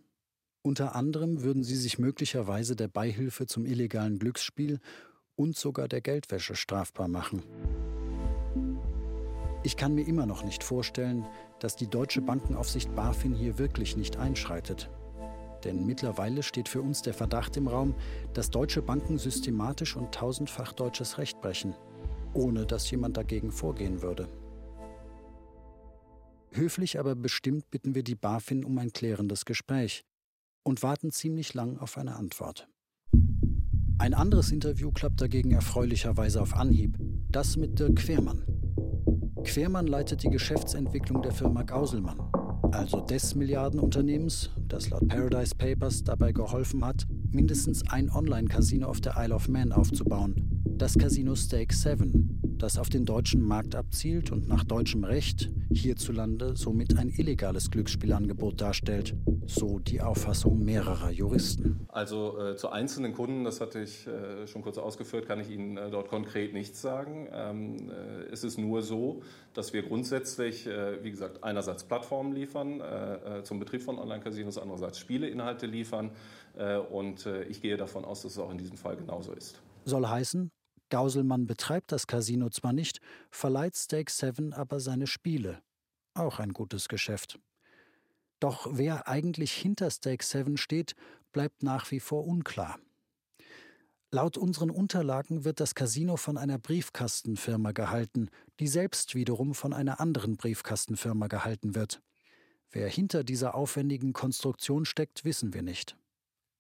Unter 0.63 0.95
anderem 0.95 1.43
würden 1.43 1.65
sie 1.65 1.77
sich 1.77 1.99
möglicherweise 1.99 2.77
der 2.77 2.89
Beihilfe 2.89 3.47
zum 3.47 3.65
illegalen 3.65 4.19
Glücksspiel 4.19 4.81
und 5.37 5.57
sogar 5.57 5.89
der 5.89 6.03
Geldwäsche 6.03 6.55
strafbar 6.55 7.09
machen. 7.09 7.43
Ich 9.63 9.77
kann 9.77 9.95
mir 9.95 10.07
immer 10.07 10.25
noch 10.25 10.43
nicht 10.43 10.65
vorstellen, 10.65 11.27
dass 11.59 11.77
die 11.77 11.89
deutsche 11.89 12.23
Bankenaufsicht 12.23 12.95
BaFin 12.95 13.35
hier 13.35 13.59
wirklich 13.59 13.97
nicht 13.97 14.17
einschreitet. 14.17 14.91
Denn 15.65 15.85
mittlerweile 15.85 16.43
steht 16.43 16.69
für 16.69 16.81
uns 16.81 17.03
der 17.03 17.13
Verdacht 17.13 17.57
im 17.59 17.69
Raum, 17.69 17.95
dass 18.33 18.51
deutsche 18.51 18.81
Banken 18.81 19.19
systematisch 19.19 19.97
und 19.97 20.15
tausendfach 20.15 20.73
deutsches 20.73 21.19
Recht 21.19 21.43
brechen, 21.43 21.75
ohne 22.33 22.65
dass 22.65 22.91
jemand 22.91 23.19
dagegen 23.19 23.53
vorgehen 23.53 24.01
würde. 24.01 24.29
Höflich 26.53 26.99
aber 26.99 27.15
bestimmt 27.15 27.71
bitten 27.71 27.95
wir 27.95 28.03
die 28.03 28.17
BaFin 28.17 28.65
um 28.65 28.79
ein 28.79 28.93
klärendes 28.93 29.45
Gespräch 29.45 30.05
und 30.63 30.83
warten 30.83 31.11
ziemlich 31.11 31.53
lang 31.53 31.79
auf 31.79 31.99
eine 31.99 32.17
Antwort. 32.17 32.67
Ein 33.99 34.15
anderes 34.15 34.51
Interview 34.51 34.91
klappt 34.91 35.21
dagegen 35.21 35.53
erfreulicherweise 35.53 36.41
auf 36.41 36.55
Anhieb, 36.55 36.97
das 37.29 37.59
mit 37.59 37.79
Dirk 37.79 37.97
Quermann. 37.97 38.70
Quermann 39.45 39.87
leitet 39.87 40.23
die 40.23 40.31
Geschäftsentwicklung 40.31 41.23
der 41.23 41.33
Firma 41.33 41.63
Gauselmann, 41.63 42.21
also 42.73 43.01
des 43.01 43.35
Milliardenunternehmens, 43.35 44.51
das 44.69 44.91
laut 44.91 45.09
Paradise 45.09 45.55
Papers 45.55 46.05
dabei 46.05 46.33
geholfen 46.33 46.85
hat, 46.85 47.07
mindestens 47.31 47.89
ein 47.91 48.11
Online-Casino 48.11 48.87
auf 48.87 49.01
der 49.01 49.15
Isle 49.17 49.35
of 49.35 49.49
Man 49.49 49.73
aufzubauen, 49.73 50.63
das 50.65 50.97
Casino 50.97 51.35
Stake 51.35 51.75
7, 51.75 52.57
das 52.59 52.79
auf 52.79 52.91
den 52.91 53.05
deutschen 53.05 53.41
Markt 53.41 53.75
abzielt 53.75 54.31
und 54.31 54.49
nach 54.49 54.65
deutschem 54.65 55.05
Recht 55.05 55.51
hierzulande 55.73 56.57
somit 56.57 56.99
ein 56.99 57.09
illegales 57.09 57.71
Glücksspielangebot 57.71 58.61
darstellt, 58.61 59.17
so 59.55 59.79
die 59.79 60.01
Auffassung 60.01 60.65
mehrerer 60.65 61.11
Juristen. 61.11 61.87
Also 61.89 62.39
äh, 62.39 62.57
zu 62.57 62.71
einzelnen 62.71 63.13
Kunden, 63.13 63.45
das 63.45 63.61
hatte 63.61 63.81
ich 63.81 64.07
äh, 64.07 64.47
schon 64.47 64.63
kurz 64.63 64.79
ausgeführt, 64.79 65.27
kann 65.27 65.41
ich 65.41 65.51
Ihnen 65.51 65.77
äh, 65.77 65.91
dort 65.91 66.09
konkret 66.09 66.53
nichts 66.53 66.81
sagen. 66.81 67.29
Ähm, 67.33 67.91
äh, 67.91 68.33
es 68.33 68.45
ist 68.45 68.59
nur 68.59 68.83
so, 68.83 69.23
dass 69.55 69.73
wir 69.73 69.83
grundsätzlich, 69.83 70.67
äh, 70.67 71.03
wie 71.03 71.11
gesagt, 71.11 71.43
einerseits 71.43 71.85
Plattformen 71.85 72.33
liefern 72.33 72.81
äh, 72.81 73.43
zum 73.43 73.59
Betrieb 73.59 73.83
von 73.83 73.99
Online-Casinos, 73.99 74.59
andererseits 74.59 74.99
Spieleinhalte 74.99 75.67
liefern 75.67 76.11
und 76.91 77.27
ich 77.49 77.63
gehe 77.63 77.77
davon 77.77 78.05
aus, 78.05 78.23
dass 78.23 78.33
es 78.33 78.39
auch 78.39 78.51
in 78.51 78.59
diesem 78.59 78.77
Fall 78.77 78.97
genauso 78.97 79.33
ist. 79.33 79.63
Soll 79.85 80.07
heißen, 80.07 80.51
Gauselmann 80.91 81.47
betreibt 81.47 81.93
das 81.93 82.07
Casino 82.07 82.51
zwar 82.51 82.73
nicht, 82.73 83.01
verleiht 83.31 83.77
Stake 83.77 84.11
7 84.11 84.53
aber 84.53 84.81
seine 84.81 85.07
Spiele. 85.07 85.63
Auch 86.15 86.41
ein 86.41 86.53
gutes 86.53 86.89
Geschäft. 86.89 87.39
Doch 88.41 88.67
wer 88.71 89.07
eigentlich 89.07 89.53
hinter 89.53 89.91
Stake 89.91 90.25
7 90.25 90.57
steht, 90.57 90.97
bleibt 91.33 91.63
nach 91.63 91.91
wie 91.91 92.01
vor 92.01 92.27
unklar. 92.27 92.79
Laut 94.13 94.37
unseren 94.37 94.71
Unterlagen 94.71 95.45
wird 95.45 95.61
das 95.61 95.77
Casino 95.77 96.17
von 96.17 96.37
einer 96.37 96.59
Briefkastenfirma 96.59 97.71
gehalten, 97.71 98.29
die 98.59 98.67
selbst 98.67 99.15
wiederum 99.15 99.55
von 99.55 99.73
einer 99.73 100.01
anderen 100.01 100.37
Briefkastenfirma 100.37 101.29
gehalten 101.29 101.77
wird. 101.77 102.03
Wer 102.73 102.89
hinter 102.89 103.23
dieser 103.23 103.55
aufwendigen 103.55 104.13
Konstruktion 104.13 104.85
steckt, 104.85 105.25
wissen 105.25 105.55
wir 105.55 105.63
nicht. 105.63 105.97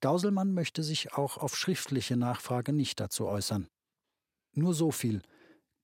Gauselmann 0.01 0.53
möchte 0.55 0.83
sich 0.83 1.14
auch 1.14 1.38
auf 1.38 1.57
schriftliche 1.57 2.16
Nachfrage 2.16 2.73
nicht 2.73 3.01
dazu 3.01 3.27
äußern. 3.27 3.69
Nur 4.53 4.75
so 4.75 4.93
viel. 4.93 5.23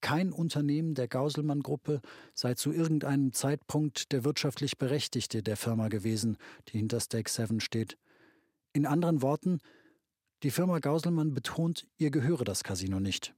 Kein 0.00 0.32
Unternehmen 0.32 0.94
der 0.94 1.08
Gauselmann-Gruppe 1.08 2.00
sei 2.34 2.54
zu 2.54 2.72
irgendeinem 2.72 3.32
Zeitpunkt 3.32 4.12
der 4.12 4.24
wirtschaftlich 4.24 4.78
Berechtigte 4.78 5.42
der 5.42 5.56
Firma 5.56 5.88
gewesen, 5.88 6.36
die 6.68 6.78
hinter 6.78 7.00
Stake 7.00 7.30
7 7.30 7.60
steht. 7.60 7.98
In 8.72 8.86
anderen 8.86 9.22
Worten, 9.22 9.58
die 10.42 10.50
Firma 10.50 10.78
Gauselmann 10.80 11.32
betont, 11.32 11.88
ihr 11.96 12.10
gehöre 12.10 12.44
das 12.44 12.62
Casino 12.62 13.00
nicht. 13.00 13.34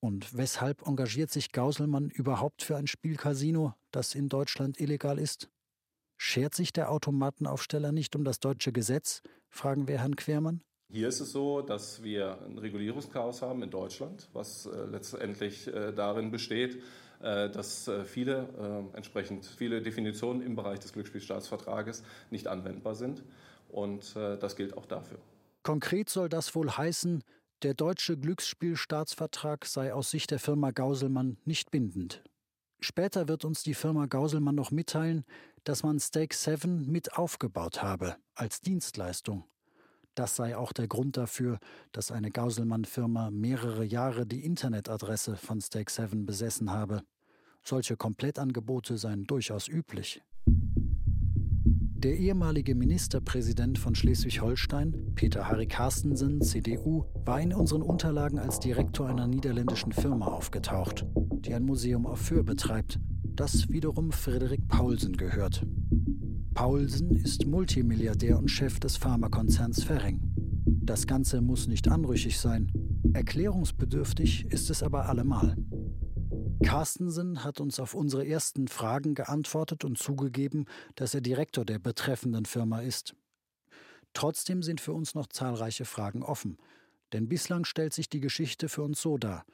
Und 0.00 0.36
weshalb 0.36 0.86
engagiert 0.86 1.30
sich 1.30 1.52
Gauselmann 1.52 2.10
überhaupt 2.10 2.62
für 2.62 2.76
ein 2.76 2.86
Spielcasino, 2.86 3.74
das 3.90 4.14
in 4.14 4.28
Deutschland 4.28 4.80
illegal 4.80 5.18
ist? 5.18 5.48
Schert 6.18 6.54
sich 6.54 6.72
der 6.72 6.90
Automatenaufsteller 6.90 7.90
nicht 7.90 8.14
um 8.16 8.24
das 8.24 8.38
deutsche 8.38 8.72
Gesetz? 8.72 9.22
fragen 9.48 9.88
wir 9.88 10.00
Herrn 10.00 10.16
Quermann. 10.16 10.62
Hier 10.92 11.08
ist 11.08 11.20
es 11.20 11.32
so, 11.32 11.62
dass 11.62 12.02
wir 12.02 12.38
ein 12.44 12.58
Regulierungschaos 12.58 13.40
haben 13.40 13.62
in 13.62 13.70
Deutschland, 13.70 14.28
was 14.34 14.66
äh, 14.66 14.84
letztendlich 14.84 15.66
äh, 15.66 15.90
darin 15.90 16.30
besteht, 16.30 16.82
äh, 17.22 17.48
dass 17.48 17.90
viele, 18.04 18.90
entsprechend 18.92 19.46
viele 19.46 19.80
Definitionen 19.80 20.42
im 20.42 20.54
Bereich 20.54 20.80
des 20.80 20.92
Glücksspielstaatsvertrages 20.92 22.02
nicht 22.30 22.46
anwendbar 22.46 22.94
sind. 22.94 23.22
Und 23.70 24.14
das 24.14 24.56
gilt 24.56 24.76
auch 24.76 24.84
dafür. 24.84 25.18
Konkret 25.62 26.10
soll 26.10 26.28
das 26.28 26.54
wohl 26.54 26.70
heißen, 26.70 27.24
der 27.62 27.72
deutsche 27.72 28.18
Glücksspielstaatsvertrag 28.18 29.64
sei 29.64 29.94
aus 29.94 30.10
Sicht 30.10 30.30
der 30.30 30.40
Firma 30.40 30.72
Gauselmann 30.72 31.38
nicht 31.46 31.70
bindend. 31.70 32.22
Später 32.80 33.28
wird 33.28 33.46
uns 33.46 33.62
die 33.62 33.74
Firma 33.74 34.06
Gauselmann 34.06 34.56
noch 34.56 34.72
mitteilen, 34.72 35.24
dass 35.64 35.84
man 35.84 36.00
Stake 36.00 36.34
7 36.34 36.90
mit 36.90 37.16
aufgebaut 37.16 37.82
habe, 37.82 38.16
als 38.34 38.60
Dienstleistung. 38.60 39.44
Das 40.14 40.36
sei 40.36 40.56
auch 40.56 40.72
der 40.72 40.88
Grund 40.88 41.16
dafür, 41.16 41.58
dass 41.92 42.10
eine 42.10 42.30
Gauselmann-Firma 42.30 43.30
mehrere 43.30 43.84
Jahre 43.84 44.26
die 44.26 44.44
Internetadresse 44.44 45.36
von 45.36 45.60
Stake 45.60 45.90
7 45.90 46.26
besessen 46.26 46.70
habe. 46.70 47.02
Solche 47.62 47.96
Komplettangebote 47.96 48.98
seien 48.98 49.24
durchaus 49.24 49.68
üblich. 49.68 50.22
Der 50.44 52.16
ehemalige 52.18 52.74
Ministerpräsident 52.74 53.78
von 53.78 53.94
Schleswig-Holstein, 53.94 55.12
Peter 55.14 55.48
Harry 55.48 55.68
Carstensen, 55.68 56.42
CDU, 56.42 57.04
war 57.24 57.40
in 57.40 57.54
unseren 57.54 57.80
Unterlagen 57.80 58.40
als 58.40 58.58
Direktor 58.58 59.08
einer 59.08 59.28
niederländischen 59.28 59.92
Firma 59.92 60.26
aufgetaucht, 60.26 61.06
die 61.14 61.54
ein 61.54 61.62
Museum 61.62 62.04
auf 62.06 62.20
Föhr 62.20 62.42
betreibt, 62.42 62.98
das 63.22 63.68
wiederum 63.68 64.10
Frederik 64.10 64.66
Paulsen 64.66 65.16
gehört. 65.16 65.64
Paulsen 66.54 67.16
ist 67.16 67.46
Multimilliardär 67.46 68.38
und 68.38 68.48
Chef 68.48 68.78
des 68.78 68.98
Pharmakonzerns 68.98 69.84
Ferring. 69.84 70.20
Das 70.66 71.06
Ganze 71.06 71.40
muss 71.40 71.66
nicht 71.66 71.88
anrüchig 71.88 72.38
sein. 72.38 72.70
Erklärungsbedürftig 73.14 74.44
ist 74.46 74.68
es 74.68 74.82
aber 74.82 75.08
allemal. 75.08 75.56
Carstensen 76.62 77.42
hat 77.42 77.58
uns 77.58 77.80
auf 77.80 77.94
unsere 77.94 78.26
ersten 78.26 78.68
Fragen 78.68 79.14
geantwortet 79.14 79.84
und 79.84 79.96
zugegeben, 79.96 80.66
dass 80.94 81.14
er 81.14 81.22
Direktor 81.22 81.64
der 81.64 81.78
betreffenden 81.78 82.44
Firma 82.44 82.80
ist. 82.80 83.14
Trotzdem 84.12 84.62
sind 84.62 84.80
für 84.80 84.92
uns 84.92 85.14
noch 85.14 85.28
zahlreiche 85.28 85.86
Fragen 85.86 86.22
offen, 86.22 86.58
denn 87.14 87.28
bislang 87.28 87.64
stellt 87.64 87.94
sich 87.94 88.10
die 88.10 88.20
Geschichte 88.20 88.68
für 88.68 88.82
uns 88.82 89.00
so 89.00 89.16
dar. 89.16 89.46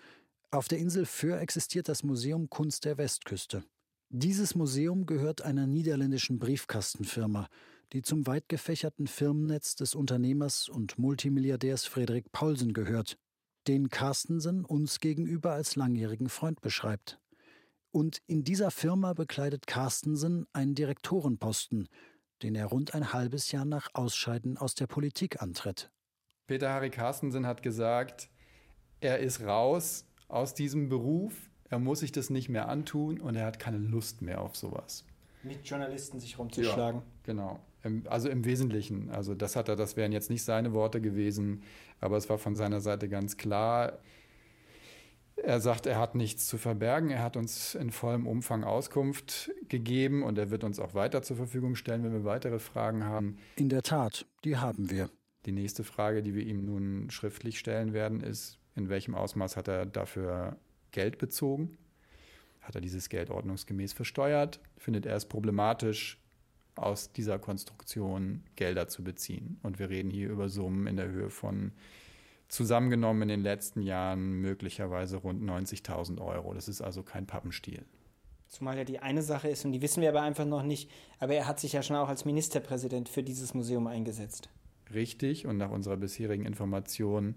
Auf 0.51 0.67
der 0.67 0.79
Insel 0.79 1.07
Föhr 1.07 1.41
existiert 1.41 1.89
das 1.89 2.03
Museum 2.03 2.51
Kunst 2.51 2.85
der 2.85 2.99
Westküste. 2.99 3.63
Dieses 4.11 4.55
Museum 4.55 5.05
gehört 5.05 5.43
einer 5.43 5.67
niederländischen 5.67 6.39
Briefkastenfirma, 6.39 7.47
die 7.93 8.01
zum 8.01 8.27
weit 8.27 8.49
gefächerten 8.49 9.07
Firmennetz 9.07 9.75
des 9.75 9.95
Unternehmers 9.95 10.71
und 10.71 10.99
Multimilliardärs 10.99 11.85
Frederik 11.85 12.33
Paulsen 12.33 12.73
gehört, 12.73 13.19
den 13.67 13.91
Carstensen 13.91 14.65
uns 14.65 15.01
gegenüber 15.01 15.53
als 15.53 15.77
langjährigen 15.77 16.31
Freund 16.31 16.63
beschreibt. 16.63 17.21
Und 17.91 18.23
in 18.27 18.45
dieser 18.45 18.71
Firma 18.71 19.13
bekleidet 19.13 19.67
Carstensen 19.67 20.47
einen 20.55 20.75
Direktorenposten, 20.75 21.87
den 22.43 22.55
er 22.55 22.67
rund 22.67 22.95
ein 22.95 23.13
halbes 23.13 23.53
Jahr 23.53 23.67
nach 23.67 23.91
Ausscheiden 23.93 24.57
aus 24.57 24.75
der 24.75 24.87
Politik 24.87 25.43
antritt. 25.43 25.91
Peter 26.47 26.71
Harry 26.73 26.89
Carstensen 26.89 27.47
hat 27.47 27.63
gesagt, 27.63 28.31
er 29.01 29.19
ist 29.19 29.43
raus 29.43 30.07
aus 30.29 30.55
diesem 30.55 30.89
Beruf, 30.89 31.51
er 31.71 31.79
muss 31.79 32.01
sich 32.01 32.13
das 32.13 32.31
nicht 32.31 32.49
mehr 32.49 32.69
antun 32.69 33.21
und 33.21 33.37
er 33.37 33.47
hat 33.47 33.59
keine 33.59 33.79
Lust 33.79 34.23
mehr 34.23 34.41
auf 34.41 34.57
sowas. 34.57 35.05
Mit 35.43 35.67
Journalisten 35.67 36.21
sich 36.21 36.39
rumzuschlagen. 36.39 37.01
Ja, 37.01 37.07
genau. 37.25 37.61
Also 38.07 38.29
im 38.29 38.45
Wesentlichen. 38.45 39.11
Also 39.11 39.35
das 39.35 39.55
hat 39.55 39.69
er, 39.69 39.77
das 39.77 39.97
wären 39.97 40.13
jetzt 40.13 40.31
nicht 40.31 40.43
seine 40.43 40.73
Worte 40.73 41.01
gewesen, 41.01 41.63
aber 42.01 42.17
es 42.17 42.29
war 42.29 42.39
von 42.39 42.57
seiner 42.57 42.81
Seite 42.81 43.09
ganz 43.09 43.37
klar. 43.37 43.99
Er 45.37 45.61
sagt, 45.61 45.87
er 45.87 45.99
hat 45.99 46.17
nichts 46.17 46.49
zu 46.49 46.59
verbergen. 46.59 47.11
Er 47.11 47.23
hat 47.23 47.37
uns 47.37 47.77
in 47.77 47.93
vollem 47.93 48.27
Umfang 48.27 48.65
Auskunft 48.65 49.53
gegeben 49.69 50.25
und 50.25 50.37
er 50.37 50.51
wird 50.51 50.65
uns 50.65 50.81
auch 50.81 50.95
weiter 50.95 51.23
zur 51.23 51.37
Verfügung 51.37 51.77
stellen, 51.77 52.03
wenn 52.03 52.13
wir 52.13 52.25
weitere 52.25 52.59
Fragen 52.59 53.05
haben. 53.05 53.39
In 53.55 53.69
der 53.69 53.83
Tat, 53.83 54.27
die 54.45 54.57
haben 54.57 54.91
wir. 54.91 55.09
Die 55.47 55.53
nächste 55.53 55.85
Frage, 55.85 56.23
die 56.23 56.35
wir 56.35 56.45
ihm 56.45 56.65
nun 56.65 57.11
schriftlich 57.11 57.61
stellen 57.61 57.93
werden, 57.93 58.21
ist, 58.21 58.59
in 58.75 58.89
welchem 58.89 59.15
Ausmaß 59.15 59.57
hat 59.57 59.69
er 59.69 59.87
dafür 59.87 60.57
Geld 60.93 61.19
bezogen? 61.19 61.77
Hat 62.61 62.75
er 62.75 62.81
dieses 62.81 63.09
Geld 63.09 63.31
ordnungsgemäß 63.31 63.93
versteuert? 63.93 64.61
Findet 64.77 65.07
er 65.07 65.17
es 65.17 65.27
problematisch, 65.27 66.19
aus 66.79 67.13
dieser 67.13 67.39
Konstruktion 67.39 68.43
Gelder 68.57 68.89
zu 68.89 69.03
beziehen. 69.03 69.59
Und 69.63 69.79
wir 69.79 69.91
reden 69.91 70.11
hier 70.11 70.29
über 70.29 70.49
Summen 70.49 70.87
in 70.87 70.97
der 70.97 71.09
Höhe 71.09 71.31
von 71.31 71.73
zusammengenommen 72.49 73.23
in 73.23 73.29
den 73.29 73.43
letzten 73.43 73.83
Jahren 73.83 74.41
möglicherweise 74.41 75.19
rund 75.19 75.43
90.000 75.43 76.21
Euro. 76.21 76.55
Das 76.55 76.69
ist 76.69 76.81
also 76.81 77.03
kein 77.03 77.27
Pappenstiel. 77.27 77.85
Zumal 78.49 78.79
ja 78.79 78.85
die 78.85 79.01
eine 79.01 79.23
Sache 79.23 79.49
ist, 79.49 79.67
und 79.67 79.73
die 79.73 79.83
wissen 79.83 80.01
wir 80.01 80.09
aber 80.09 80.23
einfach 80.23 80.47
noch 80.47 80.63
nicht, 80.63 80.91
aber 81.19 81.35
er 81.35 81.47
hat 81.47 81.61
sich 81.61 81.75
ja 81.75 81.83
schon 81.83 81.97
auch 81.97 82.09
als 82.09 82.25
Ministerpräsident 82.25 83.11
für 83.11 83.23
dieses 83.23 83.53
Museum 83.53 83.87
eingesetzt. 83.87 84.49
Richtig, 84.95 85.47
und 85.47 85.59
nach 85.59 85.71
unserer 85.71 85.99
bisherigen 85.99 86.47
Information 86.47 87.37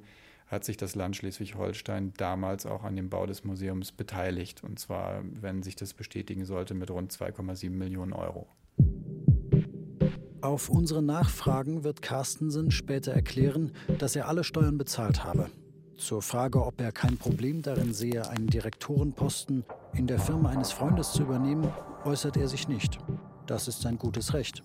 hat 0.52 0.66
sich 0.66 0.76
das 0.76 0.96
Land 0.96 1.16
Schleswig-Holstein 1.16 2.12
damals 2.18 2.66
auch 2.66 2.84
an 2.84 2.98
dem 2.98 3.10
Bau 3.10 3.26
des 3.26 3.46
Museums 3.46 3.94
beteiligt. 3.94 4.64
Und 4.64 4.80
zwar, 4.80 5.24
wenn 5.40 5.64
sich 5.64 5.78
das 5.78 5.94
bestätigen 5.94 6.44
sollte, 6.46 6.74
mit 6.74 6.92
rund 6.92 7.14
2,7 7.14 7.70
Millionen 7.70 8.12
Euro. 8.12 8.48
Auf 10.42 10.70
unsere 10.70 11.02
Nachfragen 11.02 11.84
wird 11.84 12.02
Carstensen 12.02 12.72
später 12.72 13.14
erklären, 13.14 13.72
dass 14.00 14.16
er 14.16 14.28
alle 14.28 14.44
Steuern 14.44 14.78
bezahlt 14.78 15.24
habe. 15.24 15.50
Zur 15.96 16.22
Frage, 16.22 16.66
ob 16.66 16.82
er 16.82 16.92
kein 16.92 17.18
Problem 17.18 17.62
darin 17.62 17.94
sehe, 17.94 18.28
einen 18.28 18.48
Direktorenposten 18.48 19.64
in 19.94 20.08
der 20.08 20.20
Firma 20.20 20.50
eines 20.50 20.72
Freundes 20.72 21.14
zu 21.14 21.22
übernehmen, 21.22 21.72
äußert 22.04 22.38
er 22.38 22.48
sich 22.48 22.68
nicht. 22.68 22.98
Das 23.46 23.68
ist 23.68 23.82
sein 23.82 23.98
gutes 23.98 24.34
Recht. 24.34 24.64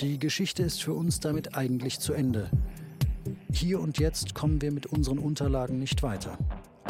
Die 0.00 0.18
Geschichte 0.18 0.62
ist 0.62 0.82
für 0.82 0.94
uns 0.94 1.18
damit 1.18 1.56
eigentlich 1.56 1.98
zu 1.98 2.12
Ende. 2.12 2.48
Hier 3.52 3.80
und 3.80 3.98
jetzt 3.98 4.34
kommen 4.34 4.60
wir 4.60 4.70
mit 4.70 4.86
unseren 4.86 5.18
Unterlagen 5.18 5.78
nicht 5.78 6.02
weiter. 6.02 6.36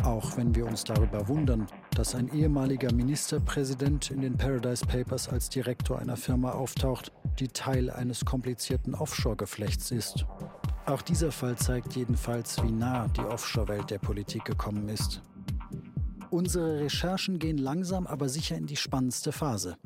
Auch 0.03 0.37
wenn 0.37 0.55
wir 0.55 0.67
uns 0.67 0.85
darüber 0.85 1.29
wundern, 1.29 1.67
dass 1.95 2.15
ein 2.15 2.33
ehemaliger 2.33 2.93
Ministerpräsident 2.93 4.11
in 4.11 4.21
den 4.21 4.37
Paradise 4.37 4.85
Papers 4.85 5.29
als 5.29 5.49
Direktor 5.49 5.99
einer 5.99 6.17
Firma 6.17 6.53
auftaucht, 6.53 7.13
die 7.39 7.49
Teil 7.49 7.91
eines 7.91 8.25
komplizierten 8.25 8.95
Offshore-Geflechts 8.95 9.91
ist. 9.91 10.27
Auch 10.87 11.03
dieser 11.03 11.33
Fall 11.33 11.57
zeigt 11.57 11.95
jedenfalls, 11.97 12.63
wie 12.63 12.71
nah 12.71 13.09
die 13.09 13.21
Offshore-Welt 13.21 13.91
der 13.91 13.99
Politik 13.99 14.45
gekommen 14.45 14.89
ist. 14.89 15.23
Unsere 16.31 16.81
Recherchen 16.81 17.39
gehen 17.39 17.59
langsam 17.59 18.07
aber 18.07 18.29
sicher 18.29 18.57
in 18.57 18.67
die 18.67 18.77
spannendste 18.77 19.33
Phase. 19.33 19.77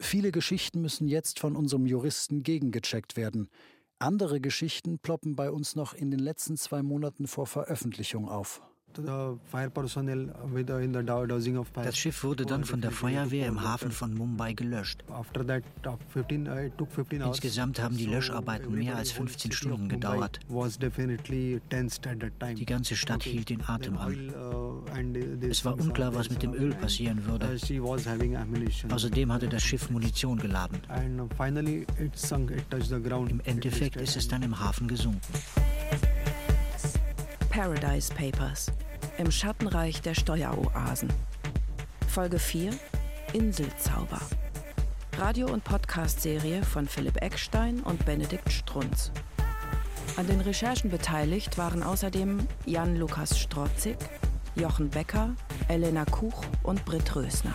Viele 0.00 0.30
Geschichten 0.30 0.80
müssen 0.80 1.08
jetzt 1.08 1.40
von 1.40 1.56
unserem 1.56 1.86
Juristen 1.86 2.42
gegengecheckt 2.42 3.16
werden. 3.16 3.48
Andere 4.00 4.40
Geschichten 4.40 5.00
ploppen 5.00 5.34
bei 5.34 5.50
uns 5.50 5.74
noch 5.74 5.92
in 5.92 6.12
den 6.12 6.20
letzten 6.20 6.56
zwei 6.56 6.82
Monaten 6.84 7.26
vor 7.26 7.46
Veröffentlichung 7.46 8.28
auf. 8.28 8.62
Das 11.74 11.96
Schiff 11.96 12.24
wurde 12.24 12.46
dann 12.46 12.64
von 12.64 12.80
der 12.80 12.90
Feuerwehr 12.90 13.46
im 13.46 13.62
Hafen 13.62 13.92
von 13.92 14.14
Mumbai 14.14 14.54
gelöscht. 14.54 15.04
Insgesamt 17.10 17.80
haben 17.80 17.96
die 17.96 18.06
Löscharbeiten 18.06 18.74
mehr 18.74 18.96
als 18.96 19.12
15 19.12 19.52
Stunden 19.52 19.88
gedauert. 19.88 20.40
Die 22.54 22.66
ganze 22.66 22.96
Stadt 22.96 23.22
hielt 23.22 23.50
den 23.50 23.62
Atem 23.68 23.98
an. 23.98 24.32
Uh, 24.34 24.82
es 25.48 25.64
war 25.64 25.78
unklar, 25.78 26.14
was 26.14 26.30
mit 26.30 26.42
dem 26.42 26.54
Öl 26.54 26.74
passieren 26.74 27.24
würde. 27.24 27.56
Außerdem 28.90 29.32
hatte 29.32 29.48
das 29.48 29.62
Schiff 29.62 29.90
Munition 29.90 30.38
geladen. 30.38 30.80
Im 33.28 33.40
Endeffekt 33.44 33.96
ist 33.96 34.16
es 34.16 34.28
dann 34.28 34.42
im 34.42 34.58
Hafen 34.58 34.88
gesunken. 34.88 35.20
Paradise 37.58 38.14
Papers 38.14 38.70
im 39.18 39.32
Schattenreich 39.32 40.00
der 40.00 40.14
Steueroasen. 40.14 41.12
Folge 42.06 42.38
4 42.38 42.70
Inselzauber. 43.32 44.20
Radio- 45.16 45.48
und 45.48 45.64
Podcast-Serie 45.64 46.62
von 46.62 46.86
Philipp 46.86 47.20
Eckstein 47.20 47.80
und 47.80 48.06
Benedikt 48.06 48.52
Strunz. 48.52 49.10
An 50.16 50.28
den 50.28 50.40
Recherchen 50.40 50.88
beteiligt 50.88 51.58
waren 51.58 51.82
außerdem 51.82 52.46
Jan-Lukas 52.64 53.36
Strotzig, 53.36 53.96
Jochen 54.54 54.88
Becker, 54.88 55.34
Elena 55.66 56.04
Kuch 56.04 56.44
und 56.62 56.84
Britt 56.84 57.16
Rösner. 57.16 57.54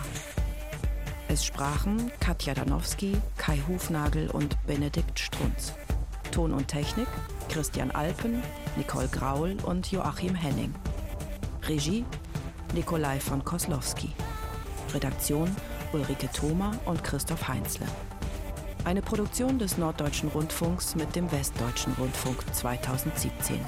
Es 1.28 1.46
sprachen 1.46 2.12
Katja 2.20 2.52
Danowski, 2.52 3.16
Kai 3.38 3.58
Hufnagel 3.66 4.28
und 4.30 4.62
Benedikt 4.66 5.18
Strunz. 5.18 5.72
Ton 6.30 6.52
und 6.52 6.68
Technik 6.68 7.08
Christian 7.48 7.90
Alpen, 7.92 8.42
Nicole 8.76 9.08
Graul 9.08 9.56
und 9.64 9.90
Joachim 9.92 10.34
Henning. 10.34 10.74
Regie 11.68 12.04
Nikolai 12.74 13.20
von 13.20 13.44
Koslowski. 13.44 14.10
Redaktion 14.92 15.54
Ulrike 15.92 16.28
Thoma 16.32 16.72
und 16.84 17.02
Christoph 17.04 17.46
Heinzle. 17.46 17.86
Eine 18.84 19.00
Produktion 19.00 19.58
des 19.58 19.78
Norddeutschen 19.78 20.28
Rundfunks 20.28 20.96
mit 20.96 21.14
dem 21.14 21.30
Westdeutschen 21.30 21.94
Rundfunk 21.94 22.44
2017. 22.52 23.60